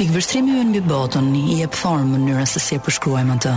[0.00, 3.50] Pikvështrimi ju në mbi botën i e pëthorë më njëra se si e përshkruajmë të.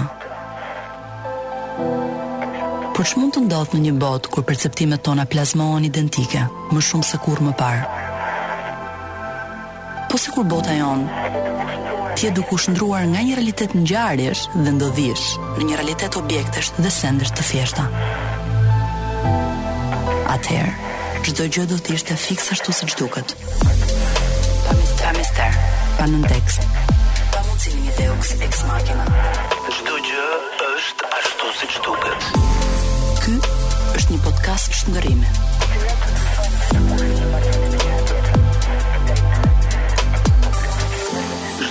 [2.98, 6.42] Por që mund të ndodhë në një botë kur perceptimet tona plazmohen identike,
[6.76, 8.02] më shumë se kur më parë?
[10.12, 11.32] Po se kur bota jonë,
[12.20, 16.74] ti e duku shndruar nga një realitet në gjarësh dhe ndodhish në një realitet objektesh
[16.84, 17.86] dhe sendesh të thjeshta.
[20.36, 20.76] Atëherë,
[21.30, 23.32] çdo gjë do të ishte fiksa ashtu siç duket.
[23.64, 23.72] Pa
[24.76, 25.64] mister, pa mister
[26.04, 26.60] pa në tekst.
[27.32, 29.04] Pa mund si një dhe uks ex makina.
[29.72, 30.24] Shdo gjë
[30.72, 32.28] është ashtu siç duket.
[33.24, 33.38] Ky
[33.94, 35.04] është një podcast që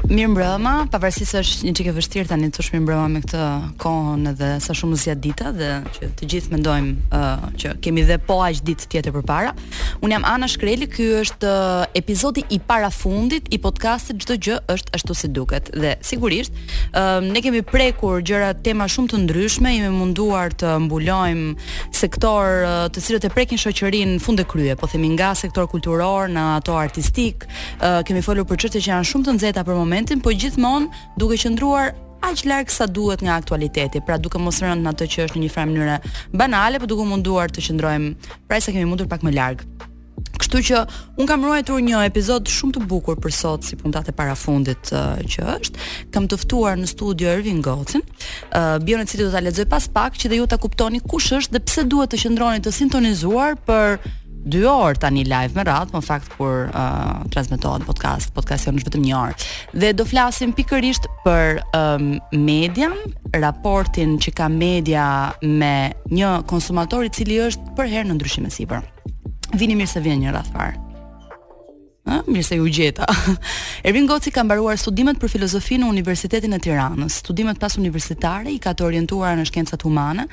[0.08, 3.40] Mirë mbrëma, pavarësisht se është një çike vështirë tani të thosh mirë mbrëma me këtë
[3.82, 5.66] kohën edhe sa shumë zgjat dita dhe
[5.98, 9.52] që të gjithë mendojmë uh, që kemi dhe po aq ditë tjetër përpara.
[10.00, 14.56] Un jam Ana Shkreli, kjo është uh, epizodi i i parafundit i podcastit Çdo gjë
[14.72, 15.68] është ashtu si duket.
[15.76, 16.56] Dhe sigurisht,
[16.96, 21.52] uh, ne kemi prekur gjëra tema shumë të ndryshme, jemi munduar të mbulojmë
[22.00, 26.32] sektor uh, të cilët e prekin shoqërinë fund e krye, po themi nga sektor kulturor
[26.32, 27.44] në ato artistik,
[27.84, 30.86] uh, kemi folur për çështje që janë shumë të nxehta për momentin, po gjithmonë
[31.18, 33.98] duke qëndruar aq larg sa duhet nga aktualiteti.
[34.00, 35.96] Pra duke mos rënë në atë që është në një farë mënyrë
[36.38, 39.64] banale, por duke munduar të qëndrojmë pra sa kemi mundur pak më larg.
[40.38, 40.78] Kështu që
[41.18, 45.18] un kam ruajtur një episod shumë të bukur për sot si puntat e parafundit uh,
[45.26, 45.88] që është.
[46.14, 48.06] Kam të ftuar në studio Ervin Gocin,
[48.54, 51.58] uh, bionë cili do ta lexoj pas pak që dhe ju ta kuptoni kush është
[51.58, 53.98] dhe pse duhet të qëndroni të sintonizuar për
[54.46, 58.90] dy orë tani live me radhë, në fakt kur uh, transmetohet podcast, podcast jo është
[58.92, 59.46] vetëm një orë.
[59.82, 62.94] Dhe do flasim pikërisht për um, median,
[63.34, 65.08] raportin që ka media
[65.42, 65.74] me
[66.12, 68.84] një konsumator i cili është për herë në ndryshime e
[69.58, 70.87] Vini mirë se vjen një radhë parë.
[72.08, 73.04] Ha, mirë se ju gjeta.
[73.86, 77.18] Ervin Goci ka mbaruar studimet për filozofi në Universitetin e Tiranës.
[77.20, 80.24] Studimet pas universitare i ka të orientuar në shkencat humane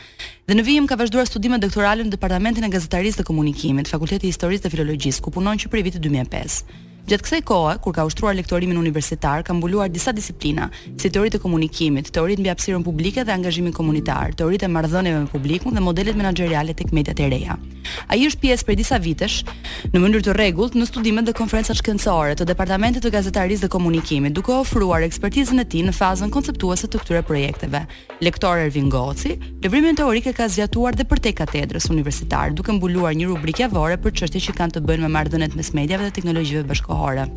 [0.47, 4.69] dhe në vijim ka vazhduar studimet doktorale në Departamentin e Gazetarisë dhe Komunikimit, Fakulteti Historisë
[4.69, 6.75] dhe Filologjisë, ku punon që për vitit vitë 2005.
[7.05, 11.41] Gjatë kësaj kohe, kur ka ushtruar lektorimin universitar, ka mbuluar disa disiplina, si teoritë e
[11.43, 16.17] komunikimit, teoritë mbi hapësirën publike dhe angazhimin komunitar, teoritë e marrëdhënieve me publikun dhe modelet
[16.17, 17.59] menaxheriale tek mediat e reja.
[18.09, 19.35] Ai është pjesë për disa vitesh
[19.93, 24.33] në mënyrë të rregullt në studimet dhe konferencat shkencore të Departamentit të Gazetarisë dhe Komunikimit,
[24.33, 27.83] duke ofruar ekspertizën e tij në fazën konceptuese të këtyre projekteve.
[28.25, 33.13] Lektor Ervin Goci, lëvrimin teorik e ka zgjatuar dhe për tek katedrës universitar, duke mbuluar
[33.13, 36.65] një rubrikë javore për çështje që kanë të bëjnë me marrëdhëniet mes mediave dhe teknologjive
[36.65, 37.27] bashkë Harder.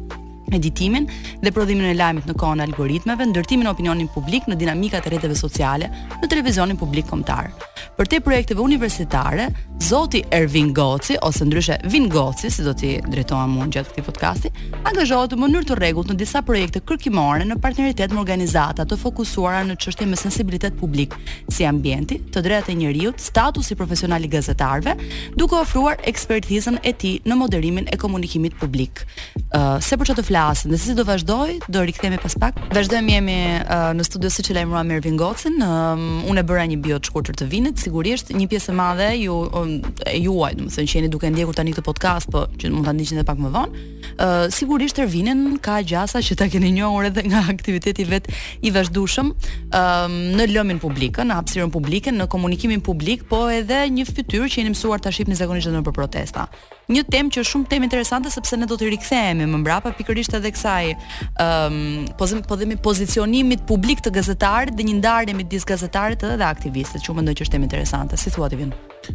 [0.52, 1.06] editimin
[1.42, 5.12] dhe prodhimin e lajmit në kohën e algoritmeve, ndërtimin e opinionit publik në dinamikat e
[5.14, 5.90] rrjeteve sociale,
[6.22, 7.52] në televizionin publik kombëtar.
[7.98, 9.48] Për te projekteve universitare,
[9.88, 14.50] Zoti Ervin Goci ose ndryshe Vin Goci, si do t'i drejtohem unë gjatë këtij podcasti,
[14.86, 19.62] angazhohet në mënyrë të rregullt në disa projekte kërkimore në partneritet me organizata të fokusuara
[19.68, 21.14] në çështje me sensibilitet publik,
[21.48, 24.94] si ambienti, të drejtat e njerëzit, statusi profesional i gazetarëve,
[25.38, 29.06] duke ofruar ekspertizën e tij në moderimin e komunikimit publik.
[29.48, 30.70] Ëh, uh, se për çfarë flasim.
[30.70, 32.54] Dhe si do vazhdoj, do rikthehemi pas pak.
[32.76, 35.56] Vazhdojmë jemi uh, në studio siç e lajmëruam me Ervin Gocën.
[35.66, 39.08] Um, unë e bëra një bio të shkurtër të vinit, sigurisht një pjesë e madhe
[39.22, 39.74] ju um,
[40.06, 43.18] e juaj, domethënë që jeni duke ndjekur tani këtë podcast, po që mund ta ndiqni
[43.18, 43.84] edhe pak më vonë.
[44.14, 48.30] Uh, sigurisht Ervin ka gjasa që ta keni njohur edhe nga aktiviteti vet
[48.62, 54.06] i vazhdueshëm um, në lëmin publikën, në hapësinë publike, në komunikimin publik, po edhe një
[54.12, 56.46] fytyrë që jeni mësuar ta shihni zakonisht edhe nëpër protesta
[56.92, 60.36] një temë që është shumë temë interesante sepse ne do të rikthehemi më mbrapa pikërisht
[60.38, 65.36] edhe kësaj ëm um, po them po themi pozicionimit publik të gazetarit dhe një ndarje
[65.36, 68.16] midis gazetarit edhe aktivistëve që mendoj që është temë interesante.
[68.18, 68.56] Si thua ti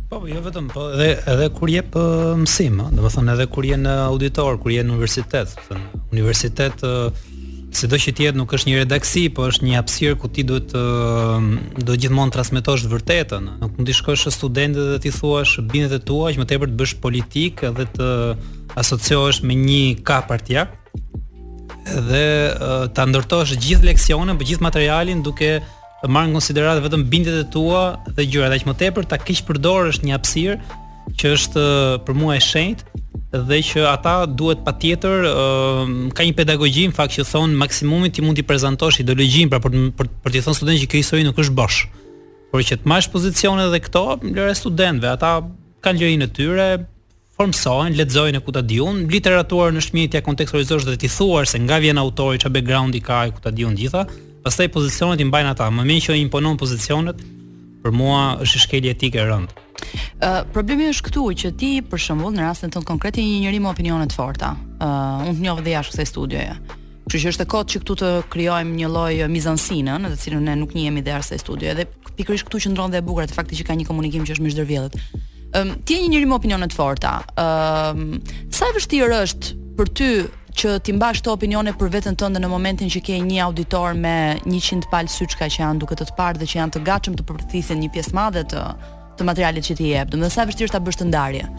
[0.10, 3.66] Po, jo vetëm, po edhe edhe kur je për mësim, do të thonë edhe kur
[3.68, 7.28] je në auditor, kur je në universitet, do të thonë universitet uh,
[7.78, 10.46] se do që të jetë nuk është një redaksi, po është një hapësirë ku ti
[10.48, 11.48] duhet të um,
[11.86, 13.50] do gjithmonë transmetosh vërtetën.
[13.62, 17.66] Nuk mund shkosh studentëve dhe t'i thuash e tua që më tepër të bësh politik
[17.78, 18.08] dhe të
[18.80, 20.68] asociohesh me një ka partia.
[22.10, 25.58] Dhe uh, ta ndërtosh gjithë leksionin, po gjithë materialin duke
[26.04, 27.84] marrë në konsideratë vetëm bindjet e tua
[28.14, 30.58] dhe gjyra dhe që më tepër ta kishë përdorë është një apsir
[31.12, 31.64] që është
[32.08, 32.84] për mua e shenjt,
[33.34, 35.26] dhe që ata duhet patjetër
[36.16, 39.78] ka një pedagogji në fakt që thon maksimumi ti mund t'i prezantosh ideologjinë pra për
[39.98, 41.84] për, për t'i thënë studentëve që kjo histori nuk është bosh.
[42.52, 45.32] Por që të marrësh pozicione dhe këto lëre studentëve, ata
[45.86, 46.68] kanë lirinë e tyre,
[47.34, 51.80] formsohen, lexojnë ku ta diun, literaturën në shmjet ja kontekstualizosh dhe ti thuar se nga
[51.82, 54.06] vjen autori, çfarë background i ka, ku ta diun gjitha.
[54.46, 57.18] Pastaj pozicionet i mbajnë ata, më mirë që imponon pozicionet,
[57.82, 59.63] për mua është shkelje etike e rëndë
[60.54, 63.70] problemi është këtu që ti për shembull në rastin tonë konkret je një njeri me
[63.74, 64.54] opinione të forta.
[64.84, 66.54] ë uh, unë të njoh dhe jashtë kësaj studioje.
[67.04, 70.44] Kështu që është e kotë që këtu të krijojmë një lloj mizansine, në të cilën
[70.44, 71.86] ne nuk jemi dhe arsye studio, edhe
[72.18, 74.44] pikërisht këtu që ndron dhe e bukur atë fakti që ka një komunikim që është
[74.46, 74.98] mishdër vjedhët.
[75.54, 77.14] Um, ti je një njëri me opinione të forta.
[77.38, 80.10] Um, sa e vështirë është për ty
[80.64, 84.40] që ti mbash të opinione për veten tënde në momentin që ke një auditor me
[84.50, 87.26] 100 palë syçka që janë duke të të parë dhe që janë të gatshëm të
[87.30, 88.62] përthisin një pjesë madhe të
[89.18, 90.10] të materialit që ti jep.
[90.12, 91.50] Do të thotë sa vështirë ta bësh të ndarje.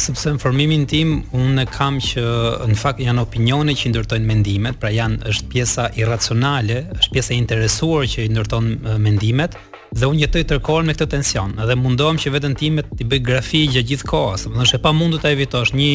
[0.00, 2.22] Sepse në formimin tim unë e kam që
[2.70, 7.40] në fakt janë opinione që ndërtojnë mendimet, pra janë është pjesa irracionale, është pjesa e
[7.40, 8.70] interesuar që ndërton
[9.04, 9.58] mendimet
[9.90, 13.64] dhe unë jetoj tërkohën me këtë tension dhe mundohem që veten time të bëj grafi
[13.74, 15.90] gjatë gjithë kohës, domethënë është e pamundur ta evitosh një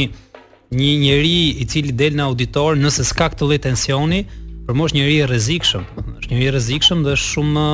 [0.76, 4.22] një njeri i cili del në auditor nëse s'ka këtë lloj tensioni,
[4.68, 5.86] për mosh njëri i rrezikshëm,
[6.20, 7.66] është njëri i rrezikshëm dhe shumë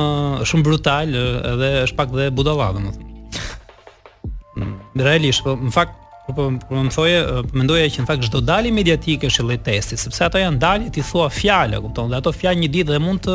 [0.46, 3.08] shumë brutal edhe është pak dhe budalla domethënë.
[4.52, 4.76] Mm.
[5.00, 7.16] realisht, po në fakt Po po, po më thoje,
[7.50, 10.92] po mendoja që në fakt çdo dalë mediatike është lloj testi, sepse ato janë dalë
[10.94, 12.12] ti thua fjalë, kupton?
[12.12, 13.34] Dhe ato fjalë një ditë dhe mund të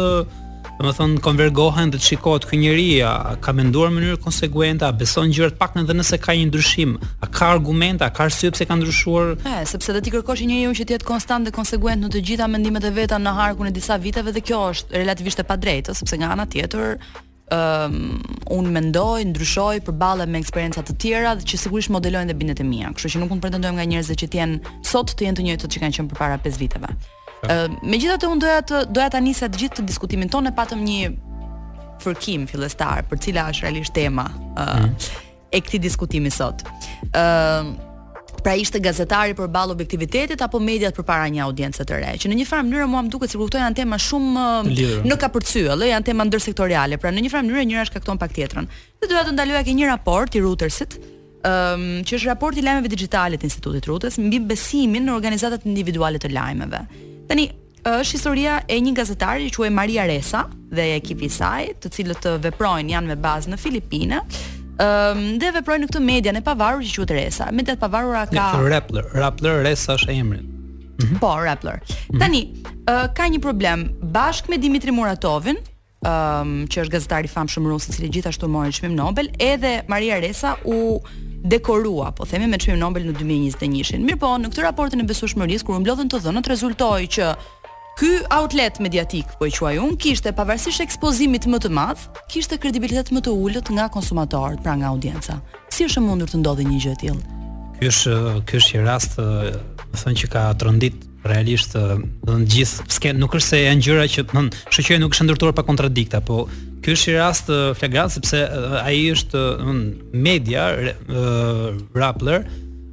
[0.78, 5.36] domethënë konvergohen dhe të shikohet ky njeri a ka menduar në mënyrë konsekuente, a beson
[5.36, 8.80] gjërat pak në nëse ka një ndryshim, a ka argumente, a ka arsye pse ka
[8.80, 9.36] ndryshuar.
[9.44, 12.24] Po, sepse do ti kërkosh një njeriu që të jetë konstant dhe konsekuent në të
[12.30, 16.00] gjitha mendimet e veta në harkun e disa viteve dhe kjo është relativisht e padrejtë,
[16.00, 17.02] sepse nga ana tjetër,
[17.52, 18.00] um,
[18.58, 22.66] unë mendoj, ndryshoj, përballem me eksperjenca të tjera dhe që sigurisht modelojnë dhe bindet e
[22.68, 22.90] mia.
[22.92, 25.84] Kështu që nuk mund pretendojmë nga njerëzit që janë sot të jenë të njëjtët që
[25.86, 26.92] kanë qenë përpara 5 viteve.
[27.46, 30.54] Ë uh, ehm, megjithatë unë doja të doja ta nisja të gjithë të diskutimin tonë
[30.58, 31.14] patëm një
[32.04, 35.04] fërkim fillestar për cila është realisht tema uh, mm.
[35.56, 36.66] e këtij diskutimi sot.
[37.14, 37.74] Ë ehm,
[38.48, 42.30] pra ishte gazetari për balë objektivitetit apo mediat për para një audiencë të re, që
[42.32, 45.02] në një farë mënyrë mua më duket se këto janë tema shumë Lirë.
[45.04, 48.70] në kapërcyë, lë janë tema ndërsektoriale, pra në një farë mënyrë njëra shkakton pak tjetrën.
[49.02, 50.96] Dhe doja të ndaloja ke një raport i Reutersit,
[51.44, 56.24] um, që është raporti i lajmeve digjitale të Institutit Reuters mbi besimin në organizatat individuale
[56.24, 56.86] të lajmeve.
[57.28, 57.50] Tani
[57.88, 62.26] është historia e një gazetari që quhej Maria Resa dhe ekipi i saj, të cilët
[62.48, 64.24] veprojnë janë me bazë në Filipinë,
[64.82, 67.48] um, dhe veprojnë në këtë media në pavarur që quhet Resa.
[67.54, 70.42] Media e pavarura ka një, Rappler, Rappler Resa është emri.
[70.42, 71.20] Mm -hmm.
[71.22, 71.82] Po, Rappler.
[71.84, 72.20] Mm -hmm.
[72.22, 72.44] Tani
[72.90, 73.88] uh, ka një problem
[74.18, 75.58] bashk me Dimitri Muratovin,
[76.02, 80.20] um, që është gazetar i famshëm rus i cili gjithashtu mori çmim Nobel, edhe Maria
[80.22, 81.00] Resa u
[81.46, 84.02] dekorua, po themi me çmim Nobel në 2021-shin.
[84.06, 87.36] Mirpo, në këtë raportin e besueshmërisë kur u mblodhën të dhënat rezultoi që
[88.00, 93.10] Ky outlet mediatik, po e quaj unë, kishte pavarësisht ekspozimit më të madh, kishte kredibilitet
[93.10, 95.40] më të ulët nga konsumatorët, pra nga audienca.
[95.74, 97.38] Si është mundur të ndodhi një gjë e tillë?
[97.80, 99.50] Ky është ky është një rast, do
[99.88, 104.06] të thënë që ka trondit realisht do të gjithë sken nuk është se janë gjëra
[104.14, 106.44] që do të thonë shoqëria nuk është ndërtuar pa kontradikta, po
[106.86, 107.50] ky është i rast
[107.82, 108.46] flagrant sepse
[108.86, 110.70] ai është do të thonë media
[111.98, 112.46] rappler,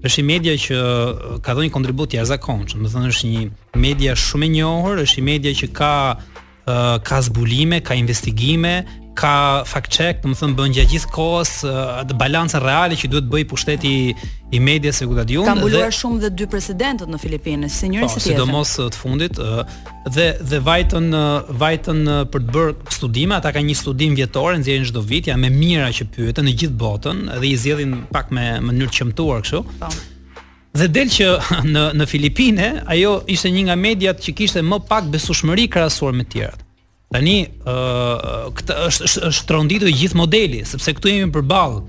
[0.08, 3.44] është një media që uh, ka dhënë kontribut të jashtëzakonshëm, do të thënë është një
[3.86, 6.74] media shumë e njohur, është një media që ka uh,
[7.08, 8.74] ka zbulime, ka investigime,
[9.14, 11.50] ka fact check, do të thënë bën gjatë gjithë kohës
[12.02, 13.92] atë balancën reale që duhet bëj pushteti
[14.54, 15.46] i medias se kuta diun.
[15.46, 18.34] Ka mbuluar dhe, shumë dhe dy presidentët në Filipinë, si njëri si po, tjetri.
[18.34, 19.40] Po, sidomos të fundit
[20.18, 21.08] dhe dhe vajtën
[21.62, 22.02] vajtën
[22.34, 25.90] për të bërë studime, ata kanë një studim vjetor, nxjerrin çdo vit, janë me mira
[25.94, 29.64] që pyeten në gjithë botën dhe i zgjedhin pak me mënyrë të çmtuar kështu.
[29.82, 29.92] Po.
[30.74, 31.30] Dhe del që
[31.74, 36.26] në në Filipine, ajo ishte një nga mediat që kishte më pak besueshmëri krahasuar me
[36.26, 36.63] të tjerat.
[37.14, 41.84] Tani ë uh, këtë është është shtronditur gjithë modeli, sepse këtu jemi përballë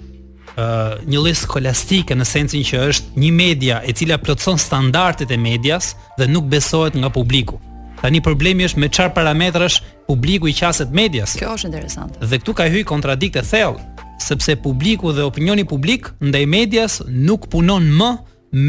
[0.56, 5.36] Uh, një lloj skolastike në sensin që është një media e cila plotson standardet e
[5.36, 7.58] medias dhe nuk besohet nga publiku.
[8.00, 11.34] Tani problemi është me çfarë parametrash publiku i qaset medias.
[11.36, 12.24] Kjo është interesante.
[12.24, 13.84] Dhe këtu ka hyj kontradikte thellë,
[14.24, 18.12] sepse publiku dhe opinioni publik ndaj medias nuk punon më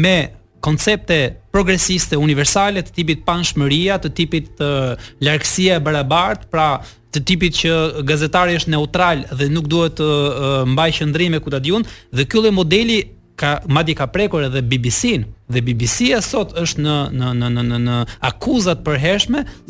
[0.03, 0.17] me
[0.67, 1.17] koncepte
[1.51, 4.67] progresiste universale të tipit panshmëria, të tipit të
[5.23, 6.67] largësia e barabartë, pra
[7.15, 7.77] të tipit që
[8.09, 10.09] gazetari është neutral dhe nuk duhet të
[10.73, 12.99] mbajë qëndrime ku ta diun dhe ky lloj modeli
[13.39, 17.79] ka madje ka prekur edhe BBC-n dhe BBC-ja sot është në në në në në
[17.85, 17.95] në
[18.31, 18.97] akuzat për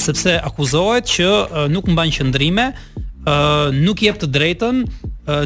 [0.02, 1.30] sepse akuzohet që
[1.76, 2.68] nuk mbajnë qendrime,
[3.86, 4.82] nuk jep të drejtën,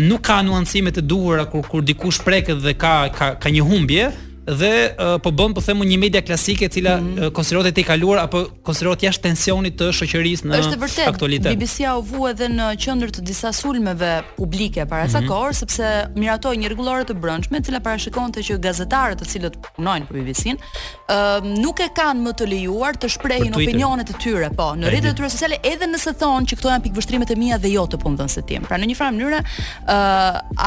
[0.08, 4.12] nuk ka nuancime të duhura kur kur dikush preket dhe ka ka ka një humbje,
[4.56, 7.26] dhe uh, po bën po themu një media klasike e cila mm -hmm.
[7.26, 11.52] uh, konsiderohet e tejkaluar apo konsiderohet jashtë tensionit të shoqërisë në është vërtet, aktualitet.
[11.58, 15.26] BBC-a u vu edhe në qendër të disa sulmeve publike para mm -hmm.
[15.26, 19.54] sa kohë sepse miratoi një rregullore të brendshme e cila parashikonte që gazetarët të cilët
[19.76, 24.50] punojnë për BBC-n uh, nuk e kanë më të lejuar të shprehin opinionet e tyre,
[24.58, 27.58] po, në rrjetet e sociale edhe nëse thonë që këto janë pikë vështrimet e mia
[27.64, 28.62] dhe jo të punëdhënësit tim.
[28.70, 29.94] Pra në një farë mënyrë, uh,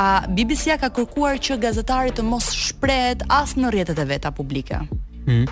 [0.04, 4.78] a BBC-a ka kërkuar që gazetarët të mos shprehet as në rrjetet e veta publike.
[5.28, 5.48] Mm.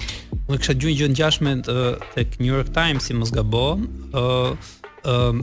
[0.51, 1.77] Unë kisha gjuajë gjën gjashtë të
[2.15, 3.67] tek New York Times si mos gabo,
[4.13, 4.55] ë uh,
[5.09, 5.43] uh,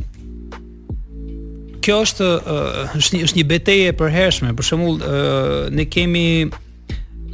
[1.80, 4.50] Kjo është uh, është një, është një betejë e përhershme.
[4.58, 6.26] Për shembull, uh, ne kemi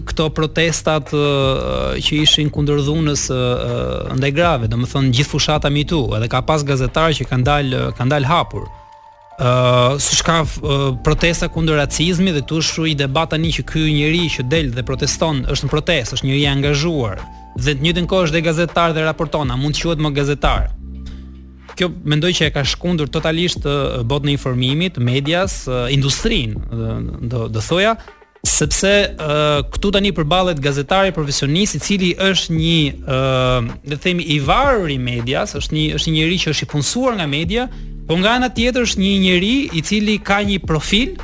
[0.06, 6.04] këto protestat uh, që ishin kundër dhunës uh, ndaj grave, domethënë gjithë fushata i tu,
[6.16, 8.68] edhe ka pas gazetarë që kanë dalë kanë dalë hapur
[9.36, 14.30] ë uh, ka uh, protesta kundër racizmit dhe tu shui debat tani që ky njeri
[14.32, 17.20] që del dhe proteston është në protestë, është njëri i angazhuar.
[17.60, 20.12] Dhe në të njëjtën kohë është dhe gazetar dhe raporton, a mund të quhet më
[20.16, 20.72] gazetar?
[21.76, 23.68] Kjo mendoj që e ka shkundur totalisht
[24.08, 27.98] botën e informimit, medias, uh, industrinë, do do thoja,
[28.48, 34.00] sepse uh, këtu tani përballet gazetari profesionist i cili është një ë uh, le të
[34.06, 37.28] themi i varur i medias, është një është një njeri që është i punësuar nga
[37.28, 37.68] media
[38.06, 41.16] Po nga ana tjetër është një njeri i cili ka një profil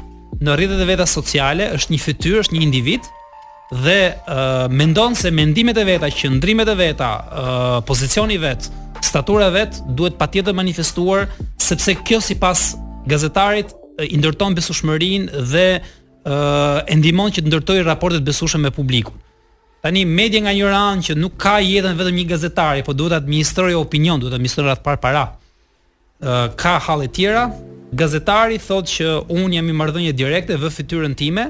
[0.41, 3.05] në rrjetet e veta sociale, është një fytyrë, është një individ
[3.83, 8.65] dhe uh, mendon se mendimet e veta, qëndrimet e veta, uh, pozicioni i vet,
[9.05, 11.29] statura e vet duhet patjetër manifestuar
[11.61, 12.71] sepse kjo sipas
[13.07, 13.75] gazetarit
[14.07, 19.13] i ndërton besueshmërinë dhe uh, e ndihmon që të ndërtojë raportet besueshme me publikun.
[19.85, 23.21] Tani media nga një ran që nuk ka jetën vetëm një gazetari, por duhet të
[23.21, 25.23] administrojë opinion, duhet të administrojë atë parë para
[26.55, 27.49] ka halle tjera.
[27.93, 31.49] Gazetari thotë që un jam i marrëdhënie direkte vë fytyrën time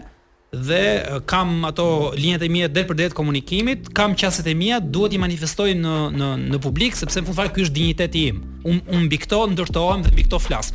[0.51, 1.85] dhe kam ato
[2.17, 5.93] linjat e mia del për det komunikimit, kam qaset e mia, duhet i manifestoj në
[6.17, 8.41] në në publik sepse në fund ky është digniteti im.
[8.65, 10.73] Un un mbi këto ndërtohem dhe mbi këto flas.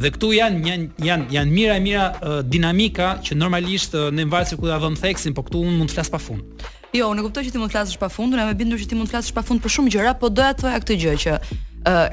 [0.00, 4.24] Dhe këtu janë janë janë janë mira e mira uh, dinamika që normalisht uh, ne
[4.24, 6.64] mbajmë kur ta vëmë theksin, por këtu un mund të flas pafund.
[6.96, 9.10] Jo, unë kuptoj që ti mund të flasësh pafund, unë më bindur që ti mund
[9.10, 11.34] të flasësh pafund për shumë gjëra, po doja të thoja këtë gjë që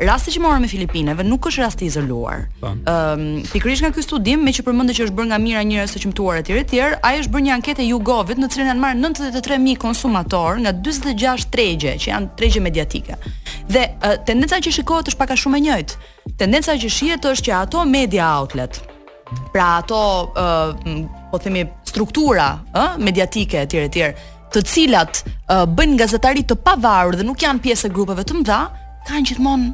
[0.07, 2.45] rasti që morëm me Filipineve nuk është rasti i izoluar.
[2.61, 2.71] Po.
[2.71, 5.91] Ëm uh, pikërisht nga ky studim, me që përmendet që është bërë nga mira njerëz
[5.97, 9.77] të çmtuar etj etj, ai është bërë një anketë YouGovit në cilën janë marrë 93000
[9.81, 13.17] konsumator nga 46 tregje që janë tregje mediatike.
[13.67, 16.07] Dhe uh, tendenca që shikohet është pak a shumë e njëjtë.
[16.39, 18.79] Tendenca që shihet është që ato media outlet,
[19.51, 20.89] pra ato uh,
[21.31, 24.09] po themi struktura ë uh, mediatike etj etj,
[24.53, 28.61] të cilat uh, bëjnë gazetari të pavarur dhe nuk janë pjesë e grupeve të mëdha,
[29.07, 29.73] kanë gjithmonë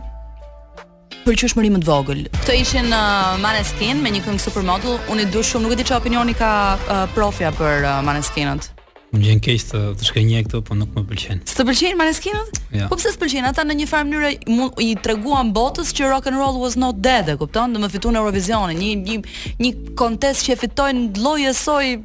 [1.24, 2.22] për që mërimë të vogël.
[2.44, 5.86] Këto ishin uh, Maneskin me një këngë supermodel, unë i dush shumë, nuk e di
[5.88, 8.68] që opinioni ka uh, profja për uh, Maneskinët.
[9.14, 11.44] Më gjen keq të të shkoj një këtu, po nuk më pëlqen.
[11.48, 12.60] S'të pëlqejnë Maneskinët?
[12.76, 12.90] Ja.
[12.92, 13.52] Po pse s'pëlqejnë?
[13.54, 17.32] Ata në një farë mënyrë i treguan botës që rock and roll was not dead,
[17.32, 17.78] e kupton?
[17.78, 21.96] Do të fituan Eurovisionin, një një një kontest që fitojnë e soi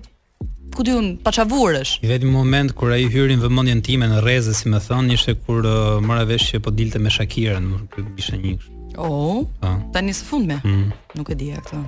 [0.79, 1.97] ku diun pa çavurësh.
[2.07, 5.35] Në vetëm moment kur ai hyri në vëmendjen time në rrezë, si më thon, ishte
[5.43, 8.05] kur uh, mora vesh që po dilte me Shakira, më ky
[8.39, 8.55] një.
[8.95, 9.43] Oh.
[9.59, 9.73] Ta.
[9.75, 9.89] Po.
[9.97, 10.59] Tani së fundmi.
[10.63, 10.93] Mm.
[11.19, 11.79] Nuk e di këtë.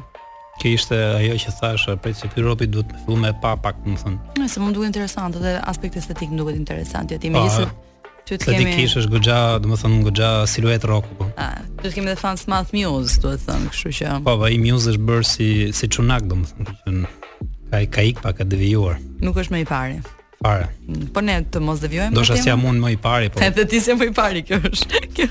[0.60, 3.54] Kë ishte ajo që thash uh, për se ky ropi duhet të fillojë me pa
[3.68, 4.18] pak, më thon.
[4.42, 7.44] Ne se mund duhet interesante dhe aspekti estetik nuk jo, po, është interesant, ti më
[7.46, 7.68] nisë.
[8.26, 8.58] Ty të kemi.
[8.58, 11.30] Sa ti kishesh goxha, do të thon goxha siluet rock po.
[11.38, 14.18] Ah, ti kemi the fans math muse, do të thon, kështu që.
[14.26, 17.78] Po, po i muse është bërë si si çunak, do të thon, kështu që ka
[17.90, 18.98] ka ik pak ka devijuar.
[19.22, 19.98] Nuk është më i pari.
[20.42, 20.68] Para.
[20.88, 22.14] Mm, po ne të mos devijojmë.
[22.16, 23.40] Do të thashë jam më i pari, po.
[23.44, 25.00] Edhe ti je më i pari kjo është.
[25.14, 25.26] Kjo,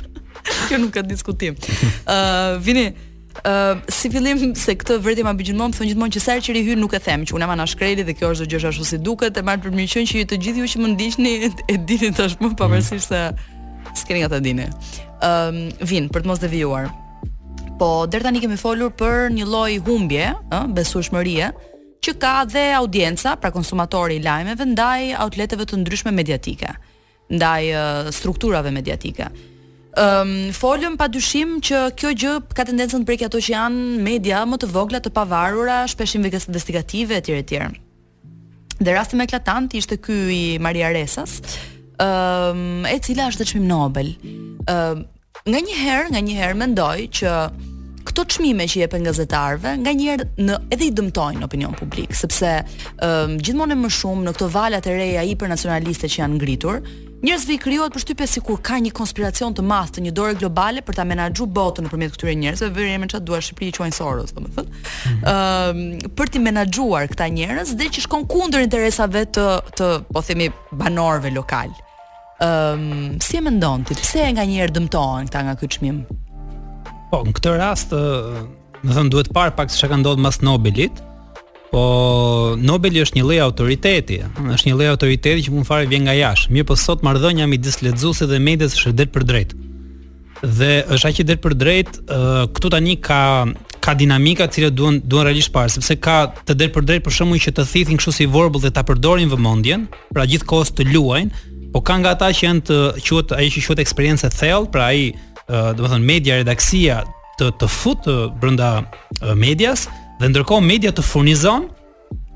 [0.69, 1.57] kjo nuk ka diskutim.
[1.59, 2.87] Ë uh, vini
[3.39, 6.79] Uh, si fillim se këtë vërtet më bigjëmon, thonë gjithmonë që sa herë që rihyn
[6.81, 9.37] nuk e them, që unë jam ana shkreli dhe kjo është gjë ashtu si duket,
[9.39, 12.57] e marr për mirëqen që të gjithë ju që më ndiqni e dini tashmë mhm.
[12.59, 13.21] pavarësisht se
[14.01, 14.65] s'keni ata dini.
[15.23, 16.89] Ëm um, vin për të mos devijuar.
[17.79, 21.53] Po deri tani kemi folur për një lloj humbje, ë, besueshmërie,
[22.03, 26.69] që ka dhe audienca pra konsumatori i lajmeve ndaj outleteve të ndryshme mediatike,
[27.35, 27.65] ndaj
[28.15, 29.27] strukturave mediatike.
[29.99, 34.43] Ëm um, folëm padyshim që kjo gjë ka tendencën të prekë ato që janë media
[34.47, 37.63] më të vogla të pavarura, shpesh investigative etj etj.
[38.79, 41.39] Dhe rasti më eklatant ishte ky i Maria Resas,
[41.99, 44.13] ëm um, e cila është dhe Nobel.
[44.65, 45.07] Ëm um,
[45.49, 47.29] Nga një herë, nga një herë mendoj që
[48.05, 52.47] këto çmime që jepen gazetarëve nganjëherë në edhe i dëmtojnë opinion publik, sepse
[53.05, 56.79] um, gjithmonë më shumë në këto valat e reja hipernacionaliste që janë ngritur,
[57.19, 60.99] njerëzve i krijohet përshtypja sikur ka një konspiracion të madh të një dore globale për
[61.01, 64.81] ta menaxhuar botën nëpërmjet këtyre njerëzve, vërejmë çfarë duan Shqipëri i quajnë Soros, domethënë.
[65.33, 70.23] Ëm um, për të menaxhuar këta njerëz dhe që shkon kundër interesave të të, po
[70.23, 70.47] themi,
[70.79, 71.75] banorëve lokal.
[72.39, 76.05] Um, si e mendon ti pse nganjëherë dëmtohen këta nga ky çmim?
[77.09, 77.93] Po, në këtë rast,
[78.85, 80.99] më thënë, duhet parë pak se shë ka ndodhë mas Nobelit,
[81.71, 81.81] po
[82.61, 84.19] Nobeli është një lej autoriteti,
[84.53, 87.01] është një lej autoriteti që mund fare vjen nga jashtë, mirë po sot
[87.37, 89.55] jam i disledzusi dhe medjes është dhe për drejtë.
[90.59, 91.95] Dhe është aqë dhe për drejtë,
[92.55, 93.45] këtu tani ka
[93.79, 97.13] ka dinamika të cilat duan duan realisht parë, sepse ka të del për drejtë për
[97.15, 101.45] shembull që të thithin kështu si vorbull dhe ta përdorin vëmendjen, pra gjithkohës të luajnë,
[101.73, 105.13] po ka nga ata që janë të quhet ai që quhet eksperiencë thellë, pra ai
[105.49, 106.99] do të thënë media redaksia
[107.39, 108.69] të të futë brenda
[109.39, 109.87] medias
[110.19, 111.69] dhe ndërkohë media të furnizon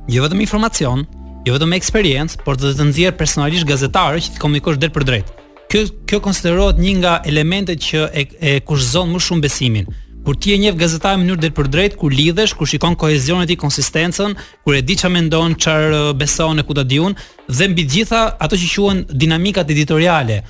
[0.09, 1.03] jo vetëm informacion,
[1.45, 5.31] jo vetëm eksperiencë, por të të nxjerr personalisht gazetarë që të komunikosh drejt për drejt.
[5.71, 9.87] Kjo kjo konsiderohet një nga elementet që e, e kushzon më shumë besimin.
[10.23, 13.47] Kur ti e njeh gazetarin në mënyrë drejt për drejt, kur lidhesh, kur shikon kohezionin
[13.51, 17.15] e konsistencën, kur e di çfarë mendon, çfarë beson e ku ta diun
[17.51, 20.41] dhe mbi gjitha ato që quhen dinamikat editoriale,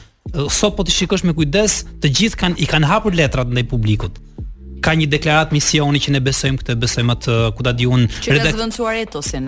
[0.51, 4.19] sot po të shikosh me kujdes, të gjithë kanë i kanë hapur letrat ndaj publikut
[4.83, 8.49] ka një deklarat misioni që ne besojmë këtë besojmë atë ku ta diun redak...
[8.51, 9.45] zëvendësuar etosin.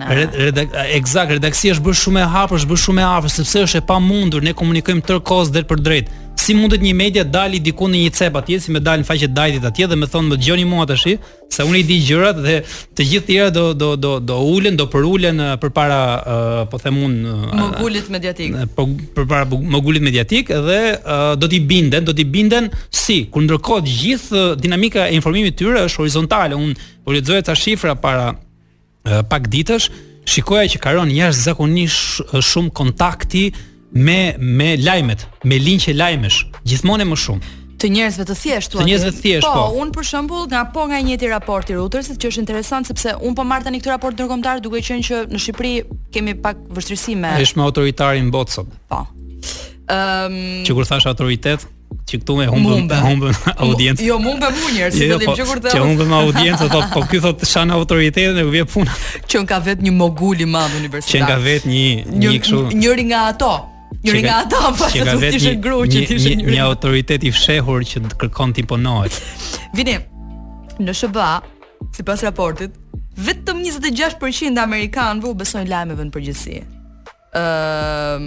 [0.96, 3.84] Eksakt, redaksia është bërë shumë e hapur, është bërë shumë e afër sepse është e
[3.90, 7.98] pamundur ne komunikojmë tërë kohës drejt për drejt si mundet një media dali diku në
[8.04, 10.84] një cep atje, si me dalin faqet dajtit atje dhe me thonë më dëgjoni mua
[10.88, 11.06] tash,
[11.52, 12.56] se unë i di gjërat dhe
[12.98, 17.36] të gjithë tjerë do do do do ulën, do përulen përpara uh, po them unë
[17.36, 18.52] uh, mogulit mediatik.
[18.76, 18.84] Po
[19.16, 23.94] përpara mogulit mediatik dhe uh, do t'i binden, do t'i binden si kur ndërkohë të
[24.02, 26.58] gjithë dinamika e informimit tyre është horizontale.
[26.58, 26.76] Unë
[27.06, 29.88] po lexoj ca shifra para uh, pak ditësh,
[30.28, 33.48] shikoja që kanë rënë jashtëzakonisht shumë kontakti
[33.92, 37.44] me me lajmet, me linqe lajmesh, gjithmonë më shumë.
[37.76, 39.64] Të njerëzve të thjeshtë Të njerëzve të thjeshtë po, po.
[39.76, 43.34] po un për shembull nga po nga njëti raporti Reuters, që është interesant sepse un
[43.36, 45.72] po marr tani këtë raport ndërkombëtar duke qenë që në Shqipëri
[46.14, 48.70] kemi pak vështirësi me Ai është me autoritarin Botson.
[48.88, 49.02] Po.
[49.04, 50.72] Ëm ehm, um...
[50.72, 51.66] kur thash autoritet?
[52.08, 54.06] Që këtu me humbën humbën audiencë.
[54.08, 55.72] Jo, mund të bëj njerëz, sepse çikur të.
[55.74, 58.94] Çi humbën audiencë, po po ky thotë shan autoritetin e vjen puna.
[59.28, 61.18] Që ka vet një mogul i madh universitar.
[61.18, 61.84] Që ka vet një
[62.22, 62.62] një kështu.
[62.78, 63.52] Njëri nga ato
[64.06, 67.32] Njëri nga ata pa se do të ishte gruaj që ishte një, një autoritet i
[67.34, 69.16] fshehur që të kërkon të imponohet.
[69.76, 69.96] Vini
[70.86, 71.32] në SBA
[71.98, 72.76] sipas raportit
[73.26, 76.60] vetëm 26% e amerikanëve u besojnë lajmeve në përgjithësi.
[77.36, 78.26] Ëm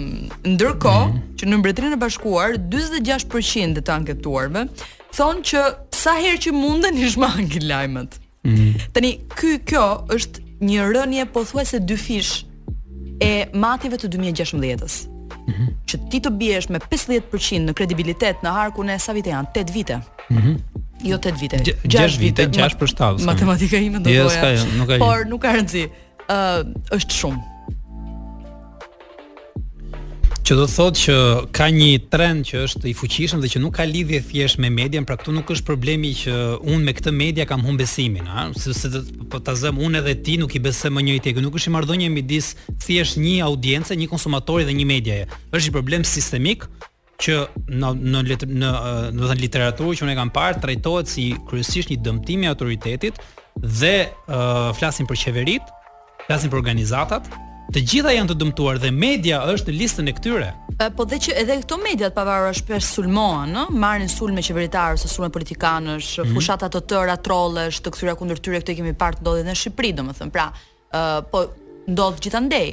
[0.54, 1.22] ndërkohë mm.
[1.40, 4.66] që në Mbretërinë e Bashkuar 46% e të anketuarve
[5.16, 5.62] thonë që
[6.02, 8.20] sa herë që munden i shmangin lajmet.
[8.44, 8.76] Mm.
[8.94, 9.86] Tani ky kjo
[10.18, 12.42] është një rënje pothuajse dy fish
[13.24, 15.06] e matjeve të 2016-s
[15.88, 19.52] që ti të biesh me 50% në kredibilitet në harkun e sa vite janë?
[19.62, 20.00] 8 vite.
[20.30, 20.56] Mhm.
[21.08, 21.58] jo 8 vite.
[21.90, 23.24] 6 vite, 6 për 7.
[23.26, 24.98] Matematika ime do të thojë.
[25.00, 25.86] Por nuk ka rëndsi.
[25.86, 27.49] Ëh, uh, është shumë.
[30.50, 31.14] Që do thotë që
[31.54, 35.04] ka një trend që është i fuqishëm dhe që nuk ka lidhje thjesht me median,
[35.06, 36.32] pra këtu nuk është problemi që
[36.66, 38.88] unë me këtë media kam humbë besimin, ha, se
[39.30, 42.08] po ta zëm unë edhe ti nuk i besoj më njëti, nuk është i marrëdhënje
[42.16, 42.48] midis
[42.82, 45.28] thjesht një audiencë, një konsumatori dhe një mediaje.
[45.54, 46.64] Është një problem sistemik
[47.22, 47.36] që
[47.70, 51.94] në në në do të thënë literaturë që unë e kam parë trajtohet si kryesisht
[51.94, 53.22] një dëmtim i autoritetit
[53.78, 53.92] dhe
[54.80, 55.78] flasin për qeveritë,
[56.26, 57.30] flasin për organizatat
[57.70, 60.46] Të gjitha janë të dëmtuar dhe media është në listën e këtyre.
[60.96, 65.28] Po dhe që edhe këto mediat pavarur është për sulmoa, ë, Marën sulme qeveritarë, sulme
[65.34, 66.34] politikanësh, mm -hmm.
[66.34, 69.56] fushatat të tëra, trollësh, të këtyra kundër tyre, këto i kemi partë ndodhe dhe në
[69.62, 71.38] Shqipëri, do më thëmë, pra, ë po
[71.94, 72.68] ndodhë gjithandej.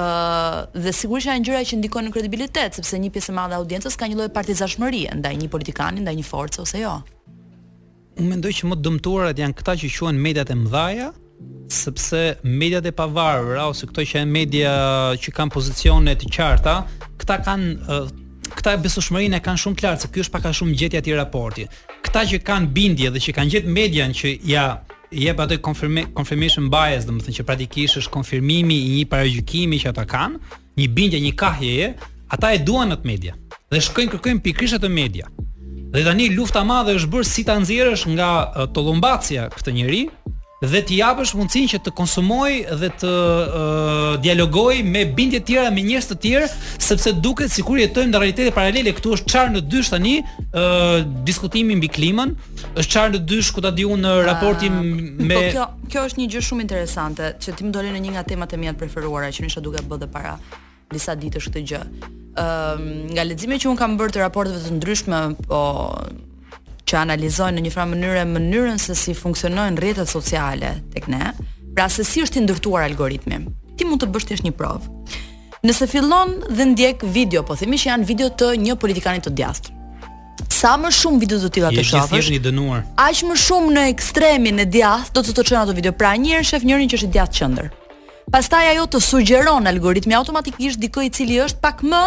[0.00, 3.58] Uh, dhe sigurisht janë gjëra që ndikojnë në kredibilitet, sepse një pjesë e madhe e
[3.60, 6.92] audiencës ka një lloj partizashmërie ndaj një politikani, ndaj një force ose jo.
[8.18, 11.10] Unë mendoj që më dëmtuarat janë këta që quhen mediat e mëdha,
[11.68, 14.72] sepse mediat e pavarura ose këto që janë media
[15.20, 16.80] që kanë pozicione të qarta,
[17.20, 18.00] këta kanë
[18.50, 21.14] këta besueshmërinë kanë shumë të qartë se ky është pak a shumë gjetja e tij
[21.18, 21.68] raporti.
[22.02, 24.64] Këta që kanë bindje dhe që kanë gjetë median që ja
[25.14, 30.42] jep atë confirmation bias, domethënë që praktikisht është konfirmimi i një paragjykimi që ata kanë,
[30.80, 31.92] një bindje, një kahje,
[32.34, 33.36] ata e duan atë media
[33.70, 35.28] dhe shkojnë kërkojnë pikërisht atë media.
[35.90, 38.30] Dhe tani lufta madhe është bërë si ta nxjerrësh nga
[38.74, 40.02] tollumbacia këtë njerëj
[40.60, 42.50] dhe të japësh mundësinë që të konsumoj
[42.82, 46.50] dhe të uh, dialogoj me bindje të tjera me njerëz të tjerë,
[46.88, 48.92] sepse duket sikur jetojmë në realitete paralele.
[48.96, 52.34] Këtu është çar në dysh tani, uh, diskutimi mbi klimën,
[52.76, 56.04] është çar në dysh ku ta diun në raportin uh, po, me po, kjo, kjo
[56.10, 58.76] është një gjë shumë interesante që ti më doli në një nga temat e mia
[58.76, 60.36] të preferuara që nisha duke bë dhe para
[60.92, 61.80] disa ditësh këtë gjë.
[61.80, 65.60] Ëm, ehm, uh, nga leximet që un kam bërë të raporteve të ndryshme, po
[66.90, 71.32] që analizojnë në një farë mënyrë mënyrën se si funksionojnë rrjetet sociale tek ne,
[71.76, 73.38] pra se si është i ndërtuar algoritmi.
[73.78, 74.88] Ti mund të bësh thjesht një provë.
[75.66, 79.76] Nëse fillon dhe ndjek video, po themi që janë video të një politikani të djathtë.
[80.60, 82.82] Sa më shumë video do të tilla të shohësh, jesh i dënuar.
[83.00, 85.92] Aq më shumë në ekstremin e djathtë do të të çojnë ato video.
[85.96, 87.70] Pra njëherë shef njërin që është i djathtë qendër.
[88.32, 92.02] Pastaj ajo të sugjeron algoritmi automatikisht dikë i cili është pak më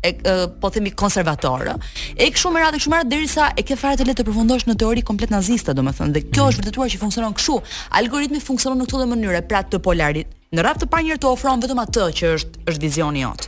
[0.00, 0.18] e, e,
[0.60, 1.74] po themi konservatorë.
[2.16, 4.76] E kë shumë herë, shumë herë derisa e ke fare të lehtë të përfundosh në
[4.80, 6.14] teori komplet naziste, domethënë.
[6.18, 6.52] Dhe kjo mhm.
[6.54, 7.60] është vërtetuar që funksionon kështu.
[8.02, 10.34] Algoritmi funksionon në këtë mënyrë, pra të polarit.
[10.48, 13.42] Në radhë të parë njëherë të ofron vetëm atë që është është vizioni i jot.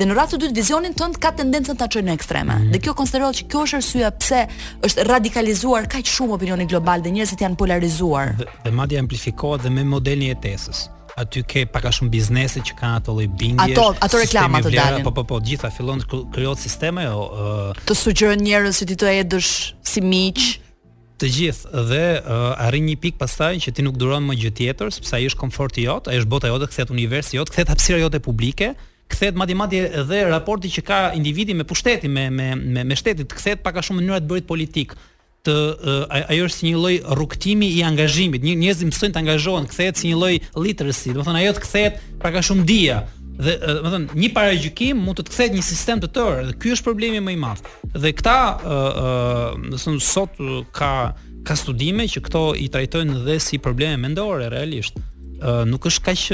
[0.00, 2.54] Dhe në radhë të dytë vizionin tënd ka tendencën ta çojë në ekstreme.
[2.56, 2.72] Mm -hmm.
[2.72, 4.40] Dhe kjo konsiderohet që kjo është arsyeja pse
[4.86, 8.26] është radikalizuar kaq shumë opinioni global dhe njerëzit janë polarizuar.
[8.40, 12.60] Dhe, dhe madje amplifikohet edhe me modelin e jetesës aty ke pak a shumë biznese
[12.60, 13.72] që kanë ato lloj bindje.
[13.72, 15.04] Ato, ato reklama të dalin.
[15.06, 18.96] Po po po, gjitha fillon të krijohet sistemi jo, uh, të sugjerojnë njerëz se ti
[19.00, 19.50] të edësh
[19.90, 20.44] si miq.
[21.16, 24.90] Të gjithë dhe uh, arrin një pikë pastaj që ti nuk duron më gjë tjetër,
[24.92, 28.20] sepse ai është komforti jot, ai është bota jote, kthehet universi jot, kthehet hapësira jote
[28.20, 28.74] publike,
[29.08, 33.24] kthehet madje madje edhe raporti që ka individi me pushtetin, me me me, me shtetin,
[33.32, 34.92] kthehet pak a shumë mënyra të bërit politik
[35.46, 38.42] të uh, ajo është si një lloj rrugtimi i angazhimit.
[38.44, 41.12] Një njerëz i mësojnë të angazhohen, kthehet si një lloj literacy.
[41.14, 43.00] Do të thonë ajo të kthehet pra ka shumë dia.
[43.36, 46.46] Dhe do të thonë një paragjykim mund të të kthehet një sistem të tërë.
[46.48, 47.70] Dhe ky është problemi më i madh.
[47.94, 50.40] Dhe këta uh, uh, sot
[50.76, 50.92] ka
[51.46, 54.96] ka studime që këto i trajtojnë dhe si probleme mendore realisht.
[55.36, 56.24] Uh, nuk është kaq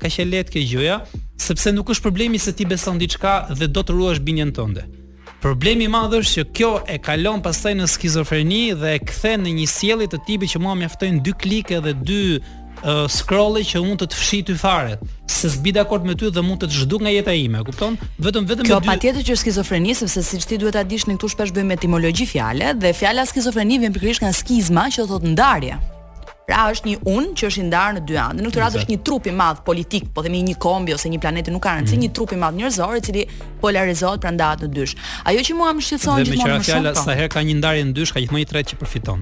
[0.00, 0.96] kaq e lehtë kjo gjëja,
[1.42, 4.86] sepse nuk është problemi se ti beson diçka dhe do të ruash binën tënde.
[5.44, 9.50] Problemi i madh është që kjo e kalon pastaj në skizofreni dhe e kthen në
[9.58, 14.00] një sjellje të tipit që mua mjaftojnë dy klike dhe dy uh, scrolli që mund
[14.00, 14.96] të të fshi ty fare.
[15.28, 17.98] Se s'bi dakord me ty dhe mund të të zhduk nga jeta ime, kupton?
[18.24, 18.88] Vetëm vetëm kjo me dy.
[18.88, 22.30] Kjo patjetër që skizofreni, sepse siç ti duhet ta dish, ne këtu shpesh bëjmë etimologji
[22.32, 25.82] fjalë dhe fjala skizofreni vjen pikërisht nga skizma, që do thotë ndarje.
[26.44, 28.42] Pra është një unë që është i ndarë në dy anë.
[28.44, 31.20] Në këtë rast është një trup i madh politik, po themi një kombi ose një
[31.22, 32.04] planet nuk ka rëndësi, mm -hmm.
[32.04, 33.24] një trup i madh njerëzor i cili
[33.62, 34.94] polarizohet pra ndahet në dysh.
[35.24, 36.64] Ajo që mua më shqetëson gjithmonë më shumë.
[36.64, 38.76] Dhe me fjala sa herë ka një ndarje në dysh, ka gjithmonë një tretë që
[38.82, 39.20] përfiton.